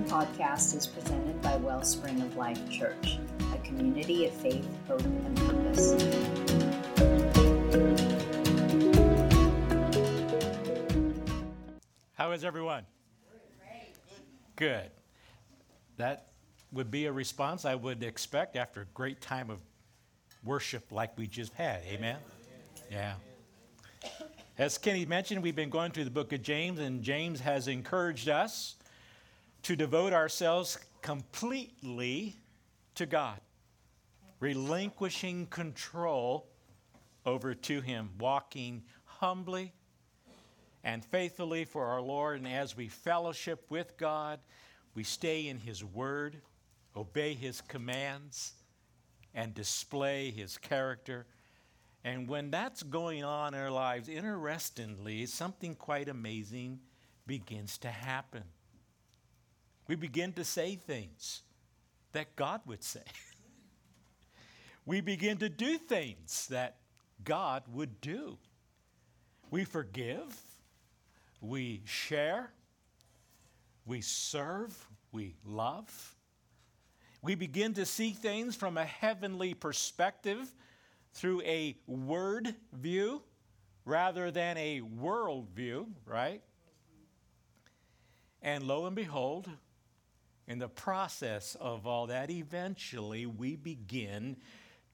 podcast 0.00 0.74
is 0.74 0.86
presented 0.86 1.40
by 1.42 1.56
Wellspring 1.56 2.22
of 2.22 2.34
Life 2.36 2.68
Church, 2.70 3.18
a 3.52 3.58
community 3.58 4.26
of 4.26 4.32
faith, 4.32 4.66
hope, 4.88 5.02
and 5.04 5.36
purpose. 5.36 5.92
How 12.14 12.32
is 12.32 12.42
everyone? 12.42 12.84
Good. 14.56 14.90
That 15.98 16.28
would 16.72 16.90
be 16.90 17.06
a 17.06 17.12
response 17.12 17.64
I 17.64 17.74
would 17.74 18.02
expect 18.02 18.56
after 18.56 18.80
a 18.80 18.86
great 18.94 19.20
time 19.20 19.50
of 19.50 19.60
worship 20.42 20.90
like 20.90 21.16
we 21.18 21.26
just 21.26 21.52
had. 21.52 21.82
Amen? 21.84 22.16
Yeah. 22.90 23.14
As 24.58 24.78
Kenny 24.78 25.04
mentioned, 25.04 25.42
we've 25.42 25.56
been 25.56 25.70
going 25.70 25.92
through 25.92 26.04
the 26.04 26.10
book 26.10 26.32
of 26.32 26.42
James, 26.42 26.78
and 26.78 27.02
James 27.02 27.40
has 27.40 27.68
encouraged 27.68 28.28
us 28.28 28.76
to 29.62 29.76
devote 29.76 30.12
ourselves 30.12 30.78
completely 31.02 32.36
to 32.94 33.06
God, 33.06 33.40
relinquishing 34.40 35.46
control 35.46 36.46
over 37.24 37.54
to 37.54 37.80
Him, 37.80 38.10
walking 38.18 38.82
humbly 39.04 39.72
and 40.84 41.04
faithfully 41.04 41.64
for 41.64 41.86
our 41.86 42.00
Lord. 42.00 42.38
And 42.38 42.48
as 42.48 42.76
we 42.76 42.88
fellowship 42.88 43.64
with 43.68 43.96
God, 43.96 44.40
we 44.94 45.04
stay 45.04 45.48
in 45.48 45.58
His 45.58 45.84
Word, 45.84 46.36
obey 46.96 47.34
His 47.34 47.60
commands, 47.60 48.54
and 49.34 49.54
display 49.54 50.30
His 50.30 50.58
character. 50.58 51.26
And 52.04 52.28
when 52.28 52.50
that's 52.50 52.82
going 52.82 53.22
on 53.22 53.54
in 53.54 53.60
our 53.60 53.70
lives, 53.70 54.08
interestingly, 54.08 55.24
something 55.26 55.76
quite 55.76 56.08
amazing 56.08 56.80
begins 57.26 57.78
to 57.78 57.88
happen. 57.88 58.42
We 59.92 59.96
begin 59.96 60.32
to 60.32 60.44
say 60.44 60.76
things 60.76 61.42
that 62.12 62.34
God 62.34 62.62
would 62.64 62.82
say. 62.82 63.02
we 64.86 65.02
begin 65.02 65.36
to 65.36 65.50
do 65.50 65.76
things 65.76 66.46
that 66.46 66.76
God 67.22 67.64
would 67.70 68.00
do. 68.00 68.38
We 69.50 69.64
forgive, 69.64 70.34
we 71.42 71.82
share, 71.84 72.52
we 73.84 74.00
serve, 74.00 74.74
we 75.12 75.34
love. 75.44 76.16
We 77.20 77.34
begin 77.34 77.74
to 77.74 77.84
see 77.84 78.12
things 78.12 78.56
from 78.56 78.78
a 78.78 78.86
heavenly 78.86 79.52
perspective 79.52 80.54
through 81.12 81.42
a 81.42 81.76
word 81.86 82.54
view 82.72 83.20
rather 83.84 84.30
than 84.30 84.56
a 84.56 84.80
world 84.80 85.50
view, 85.54 85.88
right? 86.06 86.40
And 88.40 88.64
lo 88.64 88.86
and 88.86 88.96
behold, 88.96 89.50
in 90.46 90.58
the 90.58 90.68
process 90.68 91.56
of 91.60 91.86
all 91.86 92.08
that, 92.08 92.30
eventually 92.30 93.26
we 93.26 93.56
begin 93.56 94.36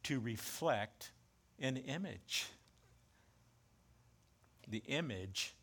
to 0.04 0.20
reflect 0.20 1.12
an 1.58 1.76
image 1.76 2.46
the 4.70 4.82
image 4.86 5.54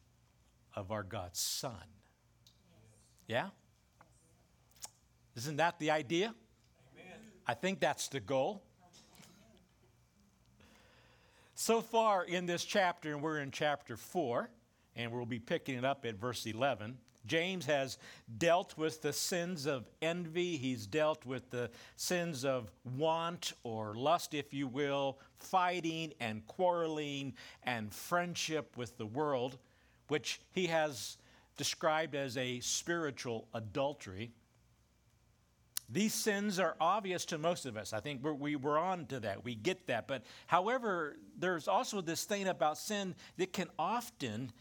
of 0.76 0.92
our 0.92 1.04
God's 1.04 1.40
Son. 1.40 1.84
Yeah? 3.28 3.50
Isn't 5.36 5.58
that 5.58 5.80
the 5.80 5.92
idea? 5.92 6.34
Amen. 6.94 7.20
I 7.48 7.54
think 7.54 7.80
that's 7.80 8.08
the 8.08 8.20
goal. 8.20 8.64
So 11.56 11.82
far 11.82 12.24
in 12.24 12.46
this 12.46 12.66
chapter, 12.66 13.14
and 13.14 13.22
we're 13.22 13.40
in 13.40 13.52
chapter 13.52 13.96
4, 13.96 14.50
and 14.96 15.12
we'll 15.12 15.26
be 15.26 15.40
picking 15.40 15.76
it 15.76 15.86
up 15.86 16.06
at 16.06 16.16
verse 16.16 16.46
11. 16.46 16.98
James 17.26 17.66
has 17.66 17.98
dealt 18.38 18.78
with 18.78 19.02
the 19.02 19.14
sins 19.14 19.66
of 19.66 19.90
envy. 20.02 20.58
He's 20.58 20.86
dealt 20.86 21.26
with 21.26 21.50
the 21.50 21.70
sins 21.96 22.46
of 22.46 22.72
want 22.98 23.54
or 23.64 23.96
lust, 23.96 24.34
if 24.34 24.54
you 24.54 24.68
will, 24.68 25.20
fighting 25.38 26.14
and 26.20 26.46
quarreling 26.48 27.34
and 27.64 27.94
friendship 27.94 28.78
with 28.78 28.98
the 28.98 29.06
world, 29.06 29.58
which 30.08 30.42
he 30.52 30.68
has 30.68 31.18
described 31.58 32.16
as 32.16 32.38
a 32.38 32.60
spiritual 32.60 33.48
adultery. 33.54 34.32
These 35.88 36.16
sins 36.16 36.58
are 36.58 36.76
obvious 36.82 37.26
to 37.26 37.38
most 37.38 37.66
of 37.66 37.78
us. 37.78 37.94
I 37.94 38.00
think 38.00 38.24
we're, 38.24 38.34
we, 38.34 38.56
we're 38.56 38.78
on 38.78 39.06
to 39.08 39.20
that. 39.20 39.46
We 39.46 39.54
get 39.54 39.86
that. 39.88 40.08
But 40.08 40.24
however, 40.48 41.18
there's 41.38 41.68
also 41.68 42.02
this 42.02 42.24
thing 42.24 42.48
about 42.48 42.78
sin 42.78 43.14
that 43.38 43.54
can 43.54 43.68
often 43.78 44.52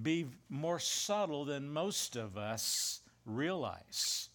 be 0.00 0.26
more 0.48 0.78
subtle 0.78 1.44
than 1.44 1.68
most 1.68 2.16
of 2.16 2.36
us 2.36 3.00
realize. 3.24 4.28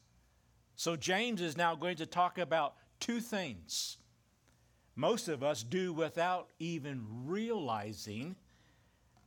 So, 0.76 0.96
James 0.96 1.42
is 1.42 1.58
now 1.58 1.76
going 1.76 1.98
to 1.98 2.06
talk 2.06 2.38
about 2.38 2.76
two 3.00 3.20
things 3.20 3.98
most 4.96 5.28
of 5.28 5.44
us 5.44 5.62
do 5.62 5.92
without 5.92 6.52
even 6.60 7.06
realizing 7.26 8.36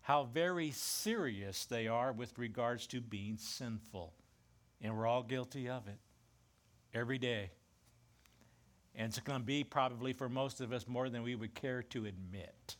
how 0.01 0.25
very 0.25 0.71
serious 0.71 1.67
they 1.67 1.87
are 1.87 2.13
with 2.13 2.39
regards 2.39 2.87
to 2.87 3.01
being 3.01 3.37
sinful. 3.37 4.15
And 4.81 4.97
we're 4.97 5.07
all 5.07 5.23
guilty 5.23 5.69
of 5.69 5.87
it 5.87 5.99
every 6.95 7.19
day. 7.19 7.51
And 8.95 9.09
it's 9.11 9.21
going 9.21 9.41
to 9.41 9.47
be 9.47 9.63
probably 9.63 10.15
for 10.15 10.29
most 10.29 10.63
of 10.63 10.73
us 10.73 10.89
more 10.89 11.11
than 11.11 11.23
we 11.23 11.35
would 11.35 11.55
care 11.55 11.83
to 11.83 12.07
admit. 12.07 12.77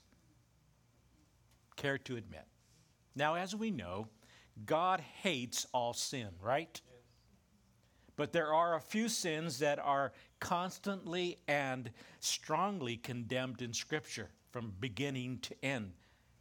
Care 1.77 1.99
to 1.99 2.17
admit. 2.17 2.47
Now, 3.19 3.35
as 3.35 3.55
we 3.55 3.73
know, 3.73 4.07
God 4.65 5.01
hates 5.01 5.67
all 5.75 5.93
sin, 5.93 6.29
right? 6.41 6.81
But 8.15 8.33
there 8.33 8.55
are 8.55 8.77
a 8.77 8.81
few 8.81 9.09
sins 9.09 9.59
that 9.59 9.81
are 9.81 10.13
constantly 10.39 11.39
and 11.49 11.91
strongly 12.21 12.97
condemned 12.97 13.61
in 13.61 13.73
Scripture 13.73 14.31
from 14.53 14.73
beginning 14.79 15.41
to 15.41 15.65
end. 15.65 15.95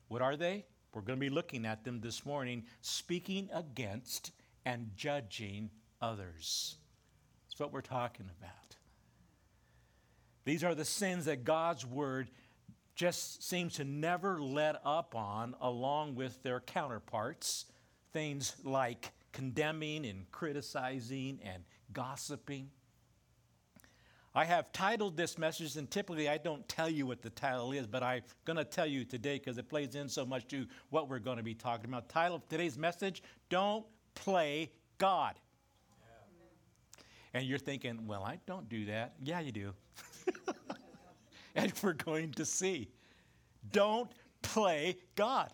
What 0.07 0.21
are 0.21 0.37
they? 0.37 0.65
We're 0.93 1.01
going 1.01 1.17
to 1.19 1.25
be 1.25 1.31
looking 1.31 1.65
at 1.65 1.83
them 1.83 1.99
this 1.99 2.27
morning, 2.27 2.63
speaking 2.81 3.49
against 3.51 4.31
and 4.63 4.91
judging 4.95 5.71
others. 5.99 6.75
That's 7.45 7.59
what 7.59 7.73
we're 7.73 7.81
talking 7.81 8.29
about. 8.39 8.75
These 10.45 10.63
are 10.63 10.75
the 10.75 10.85
sins 10.85 11.25
that 11.25 11.43
God's 11.43 11.87
Word 11.87 12.29
just 12.97 13.47
seems 13.47 13.75
to 13.75 13.85
never 13.85 14.41
let 14.41 14.81
up 14.83 15.15
on, 15.15 15.55
along 15.61 16.15
with 16.15 16.41
their 16.41 16.59
counterparts, 16.59 17.65
things 18.11 18.55
like 18.63 19.11
condemning 19.31 20.03
and 20.03 20.29
criticizing 20.31 21.39
and 21.43 21.63
gossiping. 21.93 22.71
I 24.33 24.45
have 24.45 24.71
titled 24.71 25.15
this 25.15 25.37
message, 25.37 25.75
and 25.75 25.89
typically 25.89 26.27
I 26.27 26.39
don't 26.39 26.67
tell 26.67 26.89
you 26.89 27.05
what 27.05 27.21
the 27.21 27.29
title 27.29 27.71
is, 27.71 27.85
but 27.85 28.01
I'm 28.01 28.21
going 28.45 28.57
to 28.57 28.65
tell 28.65 28.87
you 28.87 29.05
today 29.05 29.37
because 29.37 29.59
it 29.59 29.69
plays 29.69 29.93
in 29.93 30.09
so 30.09 30.25
much 30.25 30.47
to 30.47 30.65
what 30.89 31.07
we're 31.07 31.19
going 31.19 31.37
to 31.37 31.43
be 31.43 31.53
talking 31.53 31.85
about. 31.85 32.09
Title 32.09 32.37
of 32.37 32.49
today's 32.49 32.77
message 32.77 33.21
Don't 33.49 33.85
Play 34.15 34.71
God. 34.97 35.35
Yeah. 35.99 37.39
And 37.39 37.47
you're 37.47 37.59
thinking, 37.59 38.07
well, 38.07 38.23
I 38.23 38.39
don't 38.47 38.67
do 38.67 38.85
that. 38.85 39.13
Yeah, 39.23 39.39
you 39.39 39.51
do. 39.51 39.73
and 41.57 41.73
we're 41.83 41.93
going 41.93 42.31
to 42.33 42.45
see. 42.45 42.89
Don't 43.71 44.09
play 44.41 44.97
God. 45.15 45.51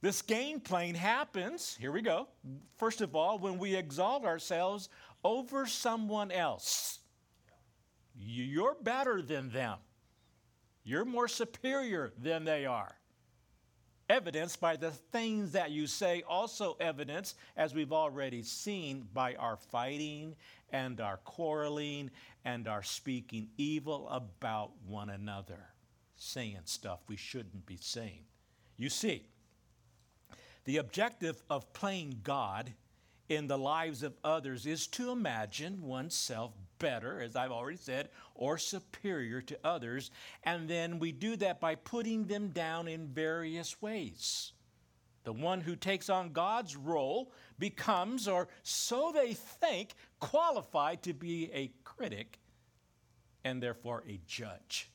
This 0.00 0.22
game 0.22 0.60
playing 0.60 0.94
happens, 0.94 1.76
here 1.80 1.90
we 1.90 2.00
go. 2.00 2.28
First 2.76 3.00
of 3.00 3.16
all, 3.16 3.38
when 3.38 3.58
we 3.58 3.74
exalt 3.74 4.24
ourselves 4.24 4.88
over 5.24 5.66
someone 5.66 6.30
else. 6.30 7.00
You're 8.14 8.76
better 8.80 9.20
than 9.20 9.50
them, 9.50 9.78
you're 10.84 11.04
more 11.04 11.28
superior 11.28 12.12
than 12.18 12.44
they 12.44 12.64
are. 12.64 12.94
Evidenced 14.08 14.60
by 14.60 14.76
the 14.76 14.92
things 14.92 15.50
that 15.52 15.72
you 15.72 15.88
say, 15.88 16.22
also 16.28 16.76
evidenced, 16.78 17.36
as 17.56 17.74
we've 17.74 17.92
already 17.92 18.40
seen, 18.44 19.08
by 19.12 19.34
our 19.34 19.56
fighting 19.56 20.36
and 20.70 21.00
our 21.00 21.16
quarreling 21.18 22.10
and 22.46 22.68
are 22.68 22.84
speaking 22.84 23.48
evil 23.58 24.08
about 24.08 24.70
one 24.86 25.10
another, 25.10 25.58
saying 26.16 26.60
stuff 26.64 27.00
we 27.08 27.16
shouldn't 27.16 27.66
be 27.66 27.76
saying. 27.78 28.20
You 28.76 28.88
see, 28.88 29.26
the 30.64 30.76
objective 30.76 31.42
of 31.50 31.72
playing 31.72 32.20
God 32.22 32.72
in 33.28 33.48
the 33.48 33.58
lives 33.58 34.04
of 34.04 34.16
others 34.22 34.64
is 34.64 34.86
to 34.86 35.10
imagine 35.10 35.82
oneself 35.82 36.52
better, 36.78 37.20
as 37.20 37.34
I've 37.34 37.50
already 37.50 37.78
said, 37.78 38.10
or 38.36 38.58
superior 38.58 39.40
to 39.42 39.58
others. 39.64 40.12
And 40.44 40.68
then 40.68 41.00
we 41.00 41.10
do 41.10 41.34
that 41.36 41.60
by 41.60 41.74
putting 41.74 42.26
them 42.26 42.50
down 42.50 42.86
in 42.86 43.08
various 43.08 43.82
ways. 43.82 44.52
The 45.24 45.32
one 45.32 45.60
who 45.60 45.74
takes 45.74 46.08
on 46.08 46.32
God's 46.32 46.76
role 46.76 47.32
becomes, 47.58 48.28
or 48.28 48.46
so 48.62 49.10
they 49.12 49.34
think, 49.34 49.94
qualified 50.20 51.02
to 51.02 51.12
be 51.12 51.50
a 51.52 51.72
critic 51.96 52.38
and 53.44 53.62
therefore 53.62 54.02
a 54.08 54.20
judge. 54.26 54.90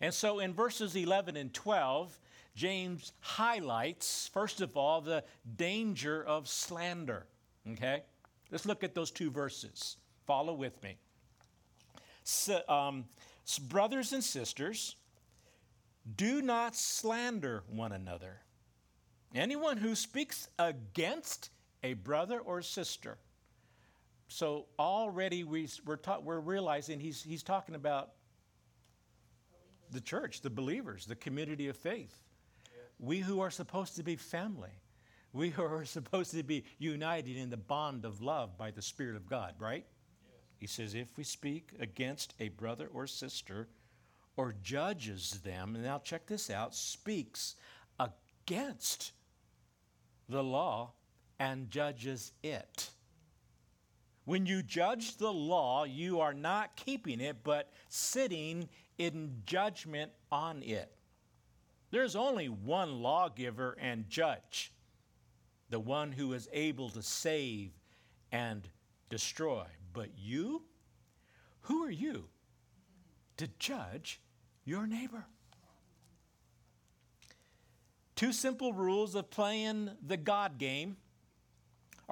And 0.00 0.12
so 0.12 0.40
in 0.40 0.52
verses 0.52 0.96
11 0.96 1.36
and 1.36 1.52
12, 1.52 2.18
James 2.54 3.12
highlights, 3.20 4.28
first 4.32 4.60
of 4.60 4.76
all, 4.76 5.00
the 5.00 5.24
danger 5.56 6.22
of 6.24 6.48
slander. 6.48 7.26
Okay? 7.72 8.02
Let's 8.50 8.66
look 8.66 8.84
at 8.84 8.94
those 8.94 9.10
two 9.10 9.30
verses. 9.30 9.96
Follow 10.26 10.54
with 10.54 10.82
me. 10.82 10.96
So, 12.24 12.60
um, 12.68 13.04
brothers 13.68 14.12
and 14.12 14.22
sisters, 14.22 14.96
do 16.16 16.42
not 16.42 16.76
slander 16.76 17.62
one 17.68 17.92
another. 17.92 18.40
Anyone 19.34 19.78
who 19.78 19.94
speaks 19.94 20.48
against 20.58 21.50
a 21.82 21.94
brother 21.94 22.38
or 22.38 22.62
sister. 22.62 23.18
So 24.32 24.64
already 24.78 25.44
we, 25.44 25.68
we're, 25.84 25.96
ta- 25.96 26.20
we're 26.20 26.40
realizing 26.40 26.98
he's, 26.98 27.22
he's 27.22 27.42
talking 27.42 27.74
about 27.74 28.12
the 29.90 30.00
church, 30.00 30.40
the 30.40 30.48
believers, 30.48 31.04
the 31.04 31.14
community 31.14 31.68
of 31.68 31.76
faith. 31.76 32.16
Yeah. 32.64 32.80
We 32.98 33.20
who 33.20 33.40
are 33.40 33.50
supposed 33.50 33.96
to 33.96 34.02
be 34.02 34.16
family. 34.16 34.80
We 35.34 35.50
who 35.50 35.62
are 35.62 35.84
supposed 35.84 36.30
to 36.30 36.42
be 36.42 36.64
united 36.78 37.36
in 37.36 37.50
the 37.50 37.58
bond 37.58 38.06
of 38.06 38.22
love 38.22 38.56
by 38.56 38.70
the 38.70 38.80
Spirit 38.80 39.16
of 39.16 39.28
God, 39.28 39.54
right? 39.58 39.84
Yes. 40.24 40.34
He 40.58 40.66
says, 40.66 40.94
if 40.94 41.18
we 41.18 41.24
speak 41.24 41.72
against 41.78 42.32
a 42.40 42.48
brother 42.48 42.88
or 42.90 43.06
sister 43.06 43.68
or 44.38 44.54
judges 44.62 45.40
them, 45.44 45.74
and 45.74 45.84
now 45.84 45.98
check 45.98 46.26
this 46.26 46.48
out, 46.48 46.74
speaks 46.74 47.56
against 48.00 49.12
the 50.26 50.42
law 50.42 50.92
and 51.38 51.70
judges 51.70 52.32
it. 52.42 52.88
When 54.24 54.46
you 54.46 54.62
judge 54.62 55.16
the 55.16 55.32
law, 55.32 55.84
you 55.84 56.20
are 56.20 56.34
not 56.34 56.76
keeping 56.76 57.20
it, 57.20 57.38
but 57.42 57.72
sitting 57.88 58.68
in 58.98 59.42
judgment 59.46 60.12
on 60.30 60.62
it. 60.62 60.92
There's 61.90 62.16
only 62.16 62.48
one 62.48 63.02
lawgiver 63.02 63.76
and 63.80 64.08
judge, 64.08 64.72
the 65.70 65.80
one 65.80 66.12
who 66.12 66.32
is 66.32 66.48
able 66.52 66.88
to 66.90 67.02
save 67.02 67.72
and 68.30 68.68
destroy. 69.08 69.64
But 69.92 70.08
you, 70.16 70.62
who 71.62 71.84
are 71.84 71.90
you 71.90 72.24
to 73.36 73.48
judge 73.58 74.20
your 74.64 74.86
neighbor? 74.86 75.26
Two 78.14 78.32
simple 78.32 78.72
rules 78.72 79.14
of 79.16 79.30
playing 79.30 79.90
the 80.06 80.16
God 80.16 80.56
game 80.56 80.96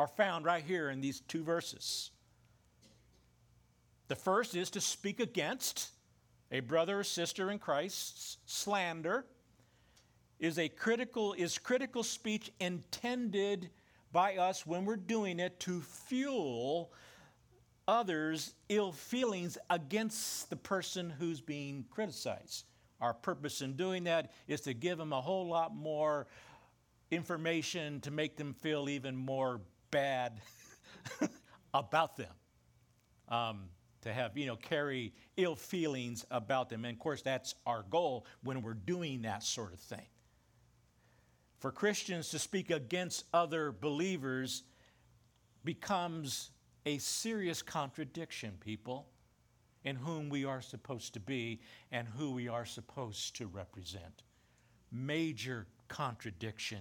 are 0.00 0.06
found 0.06 0.46
right 0.46 0.64
here 0.64 0.88
in 0.88 1.02
these 1.02 1.20
two 1.20 1.44
verses. 1.44 2.10
The 4.08 4.16
first 4.16 4.56
is 4.56 4.70
to 4.70 4.80
speak 4.80 5.20
against 5.20 5.90
a 6.50 6.60
brother 6.60 7.00
or 7.00 7.04
sister 7.04 7.50
in 7.50 7.58
Christ's 7.58 8.38
slander 8.46 9.26
is 10.38 10.58
a 10.58 10.70
critical 10.70 11.34
is 11.34 11.58
critical 11.58 12.02
speech 12.02 12.50
intended 12.60 13.68
by 14.10 14.38
us 14.38 14.66
when 14.66 14.86
we're 14.86 14.96
doing 14.96 15.38
it 15.38 15.60
to 15.60 15.82
fuel 15.82 16.90
others 17.86 18.54
ill 18.70 18.92
feelings 18.92 19.58
against 19.68 20.48
the 20.48 20.56
person 20.56 21.10
who's 21.10 21.42
being 21.42 21.84
criticized 21.90 22.64
our 23.02 23.12
purpose 23.12 23.60
in 23.60 23.74
doing 23.74 24.04
that 24.04 24.32
is 24.48 24.62
to 24.62 24.72
give 24.72 24.96
them 24.96 25.12
a 25.12 25.20
whole 25.20 25.46
lot 25.46 25.76
more 25.76 26.26
information 27.10 28.00
to 28.00 28.10
make 28.10 28.36
them 28.36 28.54
feel 28.54 28.88
even 28.88 29.14
more 29.14 29.60
bad 29.90 30.40
about 31.74 32.16
them 32.16 32.32
um, 33.28 33.68
to 34.02 34.12
have, 34.12 34.36
you 34.36 34.46
know, 34.46 34.56
carry 34.56 35.12
ill 35.36 35.54
feelings 35.54 36.24
about 36.30 36.68
them. 36.68 36.84
And 36.84 36.94
of 36.94 37.00
course, 37.00 37.22
that's 37.22 37.54
our 37.66 37.84
goal 37.90 38.26
when 38.42 38.62
we're 38.62 38.74
doing 38.74 39.22
that 39.22 39.42
sort 39.42 39.72
of 39.72 39.80
thing. 39.80 40.06
For 41.58 41.70
Christians 41.70 42.30
to 42.30 42.38
speak 42.38 42.70
against 42.70 43.24
other 43.34 43.70
believers 43.70 44.64
becomes 45.64 46.50
a 46.86 46.96
serious 46.98 47.60
contradiction, 47.60 48.52
people, 48.60 49.08
in 49.84 49.96
whom 49.96 50.30
we 50.30 50.44
are 50.44 50.62
supposed 50.62 51.14
to 51.14 51.20
be 51.20 51.60
and 51.92 52.08
who 52.08 52.32
we 52.32 52.48
are 52.48 52.64
supposed 52.64 53.36
to 53.36 53.46
represent. 53.46 54.22
Major 54.90 55.66
contradiction 55.88 56.80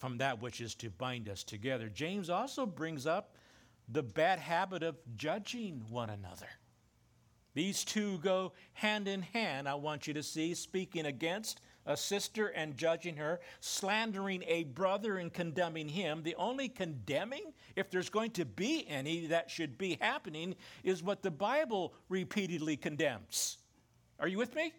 from 0.00 0.18
that 0.18 0.40
which 0.40 0.60
is 0.60 0.74
to 0.76 0.90
bind 0.90 1.28
us 1.28 1.44
together. 1.44 1.88
James 1.88 2.30
also 2.30 2.66
brings 2.66 3.06
up 3.06 3.36
the 3.88 4.02
bad 4.02 4.38
habit 4.38 4.82
of 4.82 4.96
judging 5.16 5.84
one 5.90 6.10
another. 6.10 6.48
These 7.52 7.84
two 7.84 8.18
go 8.18 8.52
hand 8.72 9.08
in 9.08 9.22
hand, 9.22 9.68
I 9.68 9.74
want 9.74 10.06
you 10.06 10.14
to 10.14 10.22
see, 10.22 10.54
speaking 10.54 11.06
against 11.06 11.60
a 11.84 11.96
sister 11.96 12.48
and 12.48 12.76
judging 12.76 13.16
her, 13.16 13.40
slandering 13.60 14.44
a 14.46 14.64
brother 14.64 15.18
and 15.18 15.32
condemning 15.32 15.88
him. 15.88 16.22
The 16.22 16.36
only 16.36 16.68
condemning, 16.68 17.52
if 17.76 17.90
there's 17.90 18.08
going 18.08 18.30
to 18.32 18.44
be 18.44 18.86
any 18.88 19.26
that 19.26 19.50
should 19.50 19.76
be 19.76 19.98
happening, 20.00 20.54
is 20.84 21.02
what 21.02 21.22
the 21.22 21.30
Bible 21.30 21.94
repeatedly 22.08 22.76
condemns. 22.76 23.58
Are 24.18 24.28
you 24.28 24.38
with 24.38 24.54
me? 24.54 24.72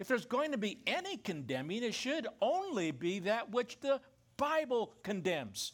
If 0.00 0.08
there's 0.08 0.24
going 0.24 0.50
to 0.52 0.58
be 0.58 0.80
any 0.86 1.18
condemning, 1.18 1.82
it 1.82 1.94
should 1.94 2.26
only 2.40 2.90
be 2.90 3.20
that 3.20 3.52
which 3.52 3.78
the 3.80 4.00
Bible 4.40 4.94
condemns. 5.02 5.72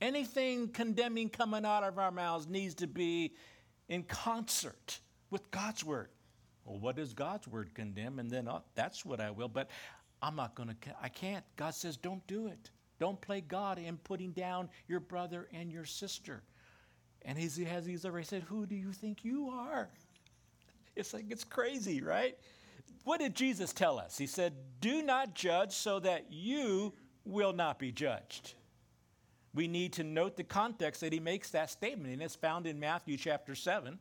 Anything 0.00 0.68
condemning 0.68 1.28
coming 1.28 1.66
out 1.66 1.84
of 1.84 1.98
our 1.98 2.10
mouths 2.10 2.48
needs 2.48 2.74
to 2.76 2.86
be 2.86 3.34
in 3.90 4.02
concert 4.04 5.00
with 5.30 5.50
God's 5.50 5.84
word. 5.84 6.08
Well, 6.64 6.78
what 6.78 6.96
does 6.96 7.12
God's 7.12 7.46
word 7.46 7.74
condemn? 7.74 8.18
And 8.18 8.30
then 8.30 8.48
uh, 8.48 8.60
that's 8.74 9.04
what 9.04 9.20
I 9.20 9.30
will. 9.30 9.48
But 9.48 9.68
I'm 10.22 10.36
not 10.36 10.54
going 10.54 10.70
to, 10.70 10.76
I 11.02 11.10
can't. 11.10 11.44
God 11.56 11.74
says, 11.74 11.98
don't 11.98 12.26
do 12.26 12.46
it. 12.46 12.70
Don't 12.98 13.20
play 13.20 13.42
God 13.42 13.78
in 13.78 13.98
putting 13.98 14.32
down 14.32 14.70
your 14.88 15.00
brother 15.00 15.46
and 15.52 15.70
your 15.70 15.84
sister. 15.84 16.42
And 17.22 17.36
he's, 17.36 17.58
has 17.58 17.84
he's 17.84 18.06
already 18.06 18.26
said, 18.26 18.42
Who 18.44 18.64
do 18.64 18.74
you 18.74 18.92
think 18.92 19.24
you 19.24 19.50
are? 19.50 19.90
It's 20.96 21.12
like, 21.12 21.26
it's 21.30 21.44
crazy, 21.44 22.00
right? 22.00 22.36
What 23.04 23.20
did 23.20 23.34
Jesus 23.34 23.72
tell 23.72 23.98
us? 23.98 24.16
He 24.16 24.26
said, 24.26 24.54
Do 24.80 25.02
not 25.02 25.34
judge 25.34 25.72
so 25.72 26.00
that 26.00 26.26
you 26.30 26.94
will 27.28 27.52
not 27.52 27.78
be 27.78 27.92
judged 27.92 28.54
we 29.58 29.66
need 29.66 29.92
to 29.94 30.04
note 30.04 30.36
the 30.36 30.44
context 30.44 31.00
that 31.00 31.12
he 31.12 31.20
makes 31.20 31.50
that 31.50 31.68
statement, 31.68 32.12
and 32.12 32.22
it's 32.22 32.36
found 32.36 32.66
in 32.66 32.78
Matthew 32.78 33.16
chapter 33.16 33.56
7. 33.56 33.98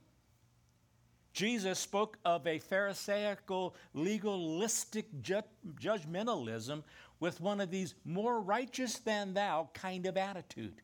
Jesus 1.34 1.80
spoke 1.80 2.18
of 2.26 2.46
a 2.46 2.60
Pharisaical, 2.60 3.76
legalistic 3.94 5.08
ju- 5.22 5.42
judgmentalism 5.80 6.84
with 7.20 7.42
one 7.42 7.62
of 7.62 7.72
these 7.72 7.96
more 8.06 8.40
righteous 8.40 9.00
than 9.00 9.34
thou 9.34 9.70
kind 9.74 10.06
of 10.06 10.18
attitude. 10.18 10.82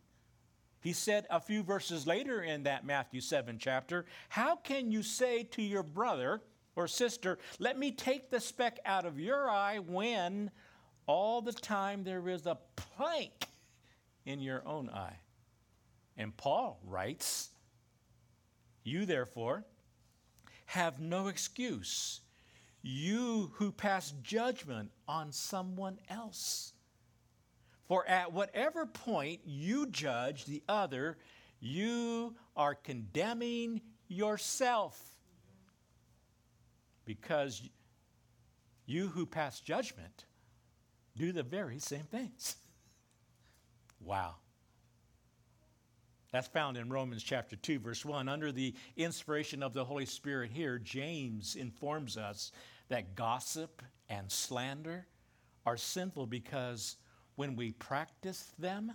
He 0.81 0.93
said 0.93 1.27
a 1.29 1.39
few 1.39 1.63
verses 1.63 2.05
later 2.07 2.41
in 2.41 2.63
that 2.63 2.85
Matthew 2.85 3.21
7 3.21 3.57
chapter, 3.59 4.05
How 4.29 4.55
can 4.55 4.91
you 4.91 5.01
say 5.03 5.43
to 5.51 5.61
your 5.61 5.83
brother 5.83 6.41
or 6.75 6.87
sister, 6.87 7.37
Let 7.59 7.77
me 7.77 7.91
take 7.91 8.29
the 8.29 8.39
speck 8.39 8.79
out 8.85 9.05
of 9.05 9.19
your 9.19 9.49
eye 9.49 9.77
when 9.77 10.51
all 11.07 11.41
the 11.41 11.53
time 11.53 12.03
there 12.03 12.27
is 12.29 12.45
a 12.45 12.57
plank 12.75 13.47
in 14.25 14.39
your 14.39 14.65
own 14.65 14.89
eye. 14.89 15.17
And 16.17 16.35
Paul 16.35 16.79
writes, 16.85 17.49
You 18.83 19.05
therefore 19.05 19.65
have 20.65 20.99
no 20.99 21.27
excuse, 21.27 22.21
you 22.81 23.51
who 23.55 23.71
pass 23.71 24.13
judgment 24.23 24.91
on 25.07 25.31
someone 25.31 25.99
else. 26.09 26.73
For 27.87 28.07
at 28.07 28.31
whatever 28.31 28.85
point 28.85 29.41
you 29.45 29.87
judge 29.87 30.45
the 30.45 30.63
other, 30.69 31.17
you 31.59 32.35
are 32.55 32.75
condemning 32.75 33.81
yourself. 34.07 34.99
Because 37.05 37.61
you 38.85 39.07
who 39.07 39.25
pass 39.25 39.59
judgment 39.59 40.25
do 41.15 41.31
the 41.31 41.43
very 41.43 41.79
same 41.79 42.03
things. 42.03 42.55
Wow. 43.99 44.35
That's 46.31 46.47
found 46.47 46.77
in 46.77 46.89
Romans 46.89 47.21
chapter 47.21 47.55
2, 47.55 47.79
verse 47.79 48.03
1. 48.03 48.27
Under 48.27 48.51
the 48.51 48.73
inspiration 48.97 49.61
of 49.61 49.73
the 49.73 49.85
Holy 49.85 50.05
Spirit 50.05 50.49
here, 50.51 50.79
James 50.79 51.55
informs 51.55 52.17
us 52.17 52.51
that 52.89 53.15
gossip 53.15 53.83
and 54.09 54.31
slander 54.31 55.05
are 55.65 55.77
sinful 55.77 56.25
because 56.25 56.97
when 57.35 57.55
we 57.55 57.71
practice 57.73 58.51
them, 58.57 58.91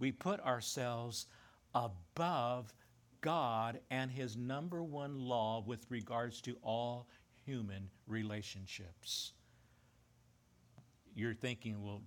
we 0.00 0.10
put 0.10 0.40
ourselves 0.40 1.26
above 1.74 2.74
God 3.20 3.80
and 3.90 4.10
His 4.10 4.36
number 4.36 4.82
one 4.82 5.20
law 5.20 5.62
with 5.64 5.86
regards 5.88 6.40
to 6.42 6.56
all 6.62 7.08
human 7.44 7.88
relationships. 8.06 9.32
You're 11.16 11.34
thinking, 11.34 11.82
well, 11.82 12.02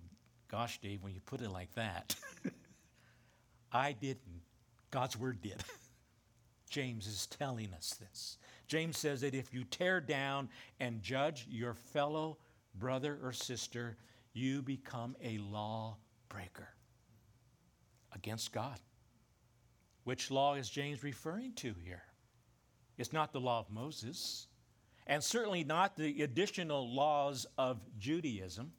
Gosh, 0.50 0.80
Dave, 0.80 1.02
when 1.02 1.14
you 1.14 1.20
put 1.20 1.42
it 1.42 1.50
like 1.50 1.72
that, 1.74 2.16
I 3.72 3.92
didn't. 3.92 4.42
God's 4.90 5.16
word 5.16 5.40
did. 5.40 5.62
James 6.70 7.06
is 7.06 7.26
telling 7.26 7.72
us 7.72 7.94
this. 8.00 8.36
James 8.66 8.98
says 8.98 9.20
that 9.20 9.34
if 9.34 9.54
you 9.54 9.62
tear 9.62 10.00
down 10.00 10.48
and 10.80 11.02
judge 11.02 11.46
your 11.48 11.74
fellow 11.74 12.38
brother 12.74 13.18
or 13.22 13.32
sister, 13.32 13.96
you 14.32 14.60
become 14.60 15.14
a 15.22 15.38
lawbreaker 15.38 16.68
against 18.12 18.52
God. 18.52 18.78
Which 20.02 20.32
law 20.32 20.54
is 20.54 20.68
James 20.68 21.04
referring 21.04 21.52
to 21.54 21.74
here? 21.84 22.02
It's 22.98 23.12
not 23.12 23.32
the 23.32 23.40
law 23.40 23.60
of 23.60 23.70
Moses, 23.70 24.48
and 25.06 25.22
certainly 25.22 25.62
not 25.62 25.96
the 25.96 26.22
additional 26.22 26.92
laws 26.92 27.46
of 27.56 27.78
Judaism. 28.00 28.72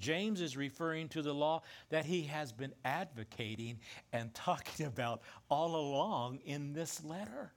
James 0.00 0.40
is 0.40 0.56
referring 0.56 1.08
to 1.10 1.22
the 1.22 1.34
law 1.34 1.62
that 1.90 2.04
he 2.04 2.22
has 2.22 2.52
been 2.52 2.72
advocating 2.84 3.78
and 4.12 4.34
talking 4.34 4.86
about 4.86 5.22
all 5.48 5.76
along 5.76 6.38
in 6.44 6.72
this 6.72 7.04
letter. 7.04 7.52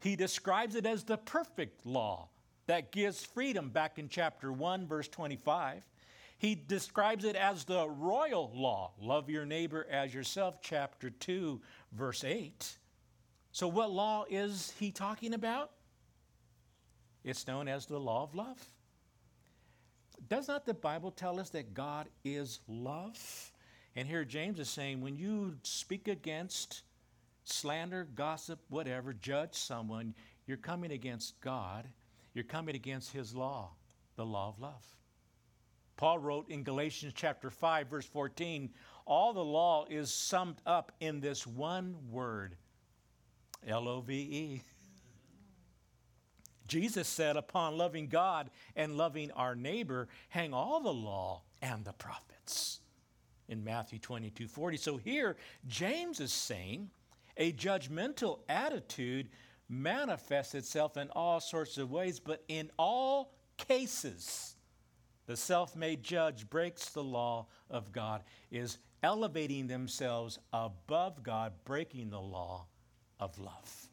He 0.00 0.16
describes 0.16 0.74
it 0.74 0.86
as 0.86 1.04
the 1.04 1.16
perfect 1.16 1.86
law 1.86 2.30
that 2.66 2.92
gives 2.92 3.24
freedom 3.24 3.70
back 3.70 3.98
in 3.98 4.08
chapter 4.08 4.52
1, 4.52 4.86
verse 4.86 5.08
25. 5.08 5.82
He 6.38 6.54
describes 6.54 7.24
it 7.24 7.34
as 7.34 7.64
the 7.64 7.88
royal 7.88 8.50
law, 8.54 8.92
love 9.00 9.30
your 9.30 9.46
neighbor 9.46 9.86
as 9.90 10.12
yourself, 10.12 10.60
chapter 10.60 11.08
2, 11.08 11.60
verse 11.92 12.24
8. 12.24 12.78
So, 13.52 13.68
what 13.68 13.90
law 13.90 14.26
is 14.28 14.74
he 14.78 14.90
talking 14.90 15.32
about? 15.32 15.70
It's 17.24 17.46
known 17.46 17.68
as 17.68 17.86
the 17.86 17.98
law 17.98 18.22
of 18.22 18.34
love. 18.34 18.58
Does 20.28 20.48
not 20.48 20.66
the 20.66 20.74
Bible 20.74 21.10
tell 21.10 21.38
us 21.38 21.50
that 21.50 21.74
God 21.74 22.08
is 22.24 22.60
love? 22.66 23.52
And 23.94 24.08
here 24.08 24.24
James 24.24 24.58
is 24.58 24.68
saying 24.68 25.00
when 25.00 25.16
you 25.16 25.56
speak 25.62 26.08
against 26.08 26.82
slander, 27.44 28.08
gossip, 28.14 28.60
whatever, 28.68 29.12
judge 29.12 29.54
someone, 29.54 30.14
you're 30.46 30.56
coming 30.56 30.92
against 30.92 31.40
God. 31.40 31.86
You're 32.34 32.44
coming 32.44 32.74
against 32.74 33.12
his 33.12 33.34
law, 33.34 33.70
the 34.16 34.26
law 34.26 34.48
of 34.48 34.60
love. 34.60 34.84
Paul 35.96 36.18
wrote 36.18 36.50
in 36.50 36.62
Galatians 36.62 37.14
chapter 37.16 37.48
5 37.50 37.88
verse 37.88 38.06
14, 38.06 38.70
all 39.06 39.32
the 39.32 39.44
law 39.44 39.86
is 39.88 40.12
summed 40.12 40.60
up 40.66 40.92
in 41.00 41.20
this 41.20 41.46
one 41.46 41.96
word, 42.10 42.56
L 43.66 43.88
O 43.88 44.00
V 44.00 44.14
E. 44.14 44.62
Jesus 46.66 47.08
said, 47.08 47.36
upon 47.36 47.76
loving 47.76 48.08
God 48.08 48.50
and 48.74 48.96
loving 48.96 49.30
our 49.32 49.54
neighbor, 49.54 50.08
hang 50.28 50.52
all 50.52 50.80
the 50.80 50.92
law 50.92 51.42
and 51.62 51.84
the 51.84 51.92
prophets 51.92 52.80
in 53.48 53.64
Matthew 53.64 53.98
22 53.98 54.48
40. 54.48 54.76
So 54.76 54.96
here, 54.96 55.36
James 55.66 56.20
is 56.20 56.32
saying 56.32 56.90
a 57.36 57.52
judgmental 57.52 58.40
attitude 58.48 59.28
manifests 59.68 60.54
itself 60.54 60.96
in 60.96 61.10
all 61.10 61.40
sorts 61.40 61.78
of 61.78 61.90
ways, 61.90 62.20
but 62.20 62.44
in 62.48 62.70
all 62.78 63.32
cases, 63.56 64.56
the 65.26 65.36
self 65.36 65.74
made 65.74 66.02
judge 66.02 66.48
breaks 66.48 66.90
the 66.90 67.02
law 67.02 67.46
of 67.70 67.92
God, 67.92 68.22
is 68.50 68.78
elevating 69.02 69.66
themselves 69.66 70.38
above 70.52 71.22
God, 71.22 71.52
breaking 71.64 72.10
the 72.10 72.20
law 72.20 72.66
of 73.18 73.38
love. 73.38 73.88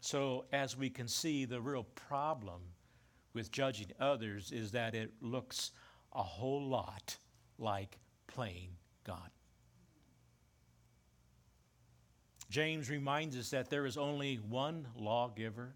So, 0.00 0.46
as 0.52 0.76
we 0.76 0.88
can 0.88 1.06
see, 1.06 1.44
the 1.44 1.60
real 1.60 1.84
problem 1.84 2.62
with 3.34 3.52
judging 3.52 3.88
others 4.00 4.50
is 4.50 4.72
that 4.72 4.94
it 4.94 5.12
looks 5.20 5.72
a 6.14 6.22
whole 6.22 6.66
lot 6.66 7.18
like 7.58 7.98
playing 8.26 8.70
God. 9.04 9.30
James 12.48 12.90
reminds 12.90 13.36
us 13.36 13.50
that 13.50 13.70
there 13.70 13.86
is 13.86 13.96
only 13.96 14.36
one 14.36 14.88
lawgiver, 14.96 15.74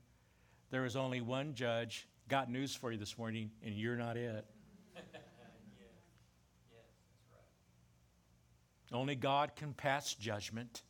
there 0.71 0.85
is 0.85 0.97
only 0.97 1.21
one 1.21 1.55
judge. 1.55 2.09
Got 2.29 2.51
news 2.51 2.75
for 2.75 2.91
you 2.91 2.99
this 2.99 3.19
morning, 3.19 3.51
and 3.63 3.75
you're 3.75 3.97
not 3.97 4.17
it. 4.17 4.47
yeah. 4.97 5.11
Yeah, 6.73 6.79
right. 7.31 7.39
Only 8.99 9.15
God 9.15 9.55
can 9.55 9.75
pass 9.75 10.15
judgment 10.15 10.83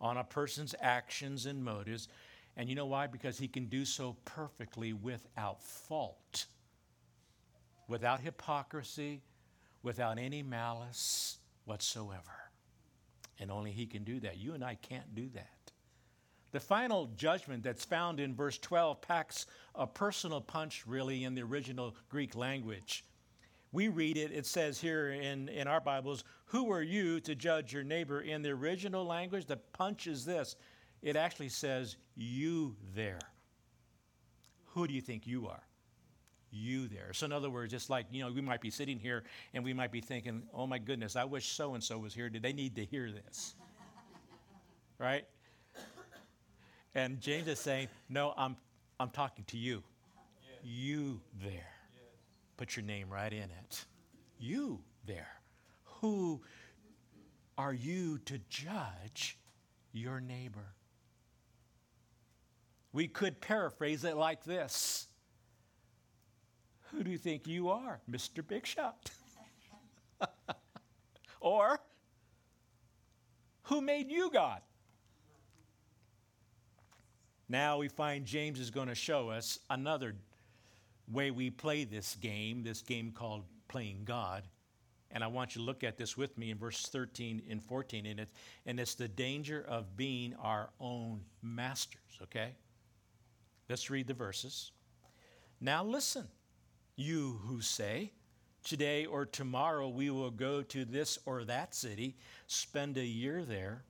on 0.00 0.16
a 0.16 0.24
person's 0.24 0.74
actions 0.80 1.46
and 1.46 1.64
motives. 1.64 2.08
And 2.56 2.68
you 2.68 2.74
know 2.74 2.86
why? 2.86 3.06
Because 3.06 3.38
he 3.38 3.48
can 3.48 3.66
do 3.66 3.84
so 3.84 4.16
perfectly 4.24 4.92
without 4.92 5.62
fault, 5.62 6.46
without 7.88 8.20
hypocrisy, 8.20 9.22
without 9.82 10.18
any 10.18 10.42
malice 10.42 11.38
whatsoever. 11.64 12.50
And 13.40 13.50
only 13.50 13.72
he 13.72 13.86
can 13.86 14.04
do 14.04 14.20
that. 14.20 14.36
You 14.36 14.54
and 14.54 14.62
I 14.62 14.74
can't 14.76 15.14
do 15.14 15.28
that. 15.34 15.72
The 16.52 16.60
final 16.60 17.06
judgment 17.16 17.62
that's 17.62 17.84
found 17.84 18.20
in 18.20 18.34
verse 18.34 18.58
12 18.58 19.00
packs 19.00 19.46
a 19.74 19.86
personal 19.86 20.40
punch, 20.40 20.84
really, 20.86 21.24
in 21.24 21.34
the 21.34 21.42
original 21.42 21.96
Greek 22.10 22.36
language. 22.36 23.06
We 23.72 23.88
read 23.88 24.18
it, 24.18 24.32
it 24.32 24.44
says 24.44 24.78
here 24.78 25.12
in, 25.12 25.48
in 25.48 25.66
our 25.66 25.80
Bibles, 25.80 26.24
Who 26.46 26.70
are 26.70 26.82
you 26.82 27.20
to 27.20 27.34
judge 27.34 27.72
your 27.72 27.84
neighbor? 27.84 28.20
In 28.20 28.42
the 28.42 28.50
original 28.50 29.06
language, 29.06 29.46
the 29.46 29.56
punch 29.56 30.06
is 30.06 30.26
this 30.26 30.56
it 31.02 31.16
actually 31.16 31.48
says, 31.48 31.96
You 32.16 32.76
there. 32.94 33.18
Who 34.74 34.86
do 34.86 34.94
you 34.94 35.00
think 35.00 35.26
you 35.26 35.48
are? 35.48 35.62
You 36.50 36.86
there. 36.86 37.12
So, 37.12 37.26
in 37.26 37.32
other 37.32 37.50
words, 37.50 37.72
it's 37.72 37.90
like, 37.90 38.06
you 38.10 38.22
know, 38.22 38.30
we 38.30 38.40
might 38.40 38.60
be 38.60 38.70
sitting 38.70 38.98
here 38.98 39.24
and 39.52 39.64
we 39.64 39.72
might 39.72 39.90
be 39.90 40.00
thinking, 40.00 40.42
Oh 40.54 40.66
my 40.66 40.78
goodness, 40.78 41.16
I 41.16 41.24
wish 41.24 41.48
so 41.48 41.74
and 41.74 41.82
so 41.82 41.98
was 41.98 42.14
here. 42.14 42.28
Did 42.28 42.42
they 42.42 42.52
need 42.52 42.76
to 42.76 42.84
hear 42.84 43.10
this? 43.10 43.54
right? 44.98 45.24
And 46.94 47.20
James 47.20 47.48
is 47.48 47.58
saying, 47.58 47.88
No, 48.08 48.34
I'm, 48.36 48.56
I'm 49.00 49.10
talking 49.10 49.44
to 49.46 49.58
you. 49.58 49.82
You 50.62 51.20
there. 51.42 51.50
Yes. 51.50 52.04
Put 52.56 52.76
your 52.76 52.84
name 52.84 53.10
right 53.10 53.32
in 53.32 53.50
it. 53.50 53.84
You 54.38 54.80
there. 55.06 55.40
Who 56.00 56.40
are 57.58 57.72
you 57.72 58.18
to 58.26 58.38
judge 58.48 59.38
your 59.92 60.20
neighbor? 60.20 60.74
We 62.92 63.08
could 63.08 63.40
paraphrase 63.40 64.04
it 64.04 64.16
like 64.16 64.44
this 64.44 65.06
Who 66.90 67.02
do 67.02 67.10
you 67.10 67.18
think 67.18 67.46
you 67.46 67.70
are, 67.70 68.00
Mr. 68.10 68.46
Big 68.46 68.66
Shot? 68.66 69.10
or, 71.40 71.80
Who 73.64 73.80
made 73.80 74.10
you 74.10 74.30
God? 74.30 74.60
Now 77.48 77.78
we 77.78 77.88
find 77.88 78.24
James 78.24 78.58
is 78.58 78.70
going 78.70 78.88
to 78.88 78.94
show 78.94 79.28
us 79.28 79.58
another 79.68 80.14
way 81.10 81.30
we 81.30 81.50
play 81.50 81.84
this 81.84 82.16
game, 82.16 82.62
this 82.62 82.80
game 82.80 83.12
called 83.12 83.44
playing 83.68 84.02
God. 84.04 84.44
And 85.10 85.22
I 85.22 85.26
want 85.26 85.54
you 85.54 85.60
to 85.60 85.66
look 85.66 85.84
at 85.84 85.98
this 85.98 86.16
with 86.16 86.38
me 86.38 86.50
in 86.50 86.56
verse 86.56 86.86
13 86.86 87.42
and 87.50 87.62
14. 87.62 88.06
And 88.06 88.20
it's, 88.20 88.32
and 88.64 88.80
it's 88.80 88.94
the 88.94 89.08
danger 89.08 89.66
of 89.68 89.94
being 89.96 90.34
our 90.40 90.70
own 90.80 91.20
masters, 91.42 92.18
okay? 92.22 92.54
Let's 93.72 93.88
read 93.88 94.06
the 94.06 94.12
verses. 94.12 94.70
Now 95.58 95.82
listen, 95.82 96.28
you 96.94 97.40
who 97.46 97.62
say, 97.62 98.12
Today 98.62 99.06
or 99.06 99.24
tomorrow 99.24 99.88
we 99.88 100.10
will 100.10 100.30
go 100.30 100.60
to 100.60 100.84
this 100.84 101.18
or 101.24 101.44
that 101.44 101.74
city, 101.74 102.18
spend 102.46 102.98
a 102.98 103.02
year 103.02 103.46
there, 103.46 103.84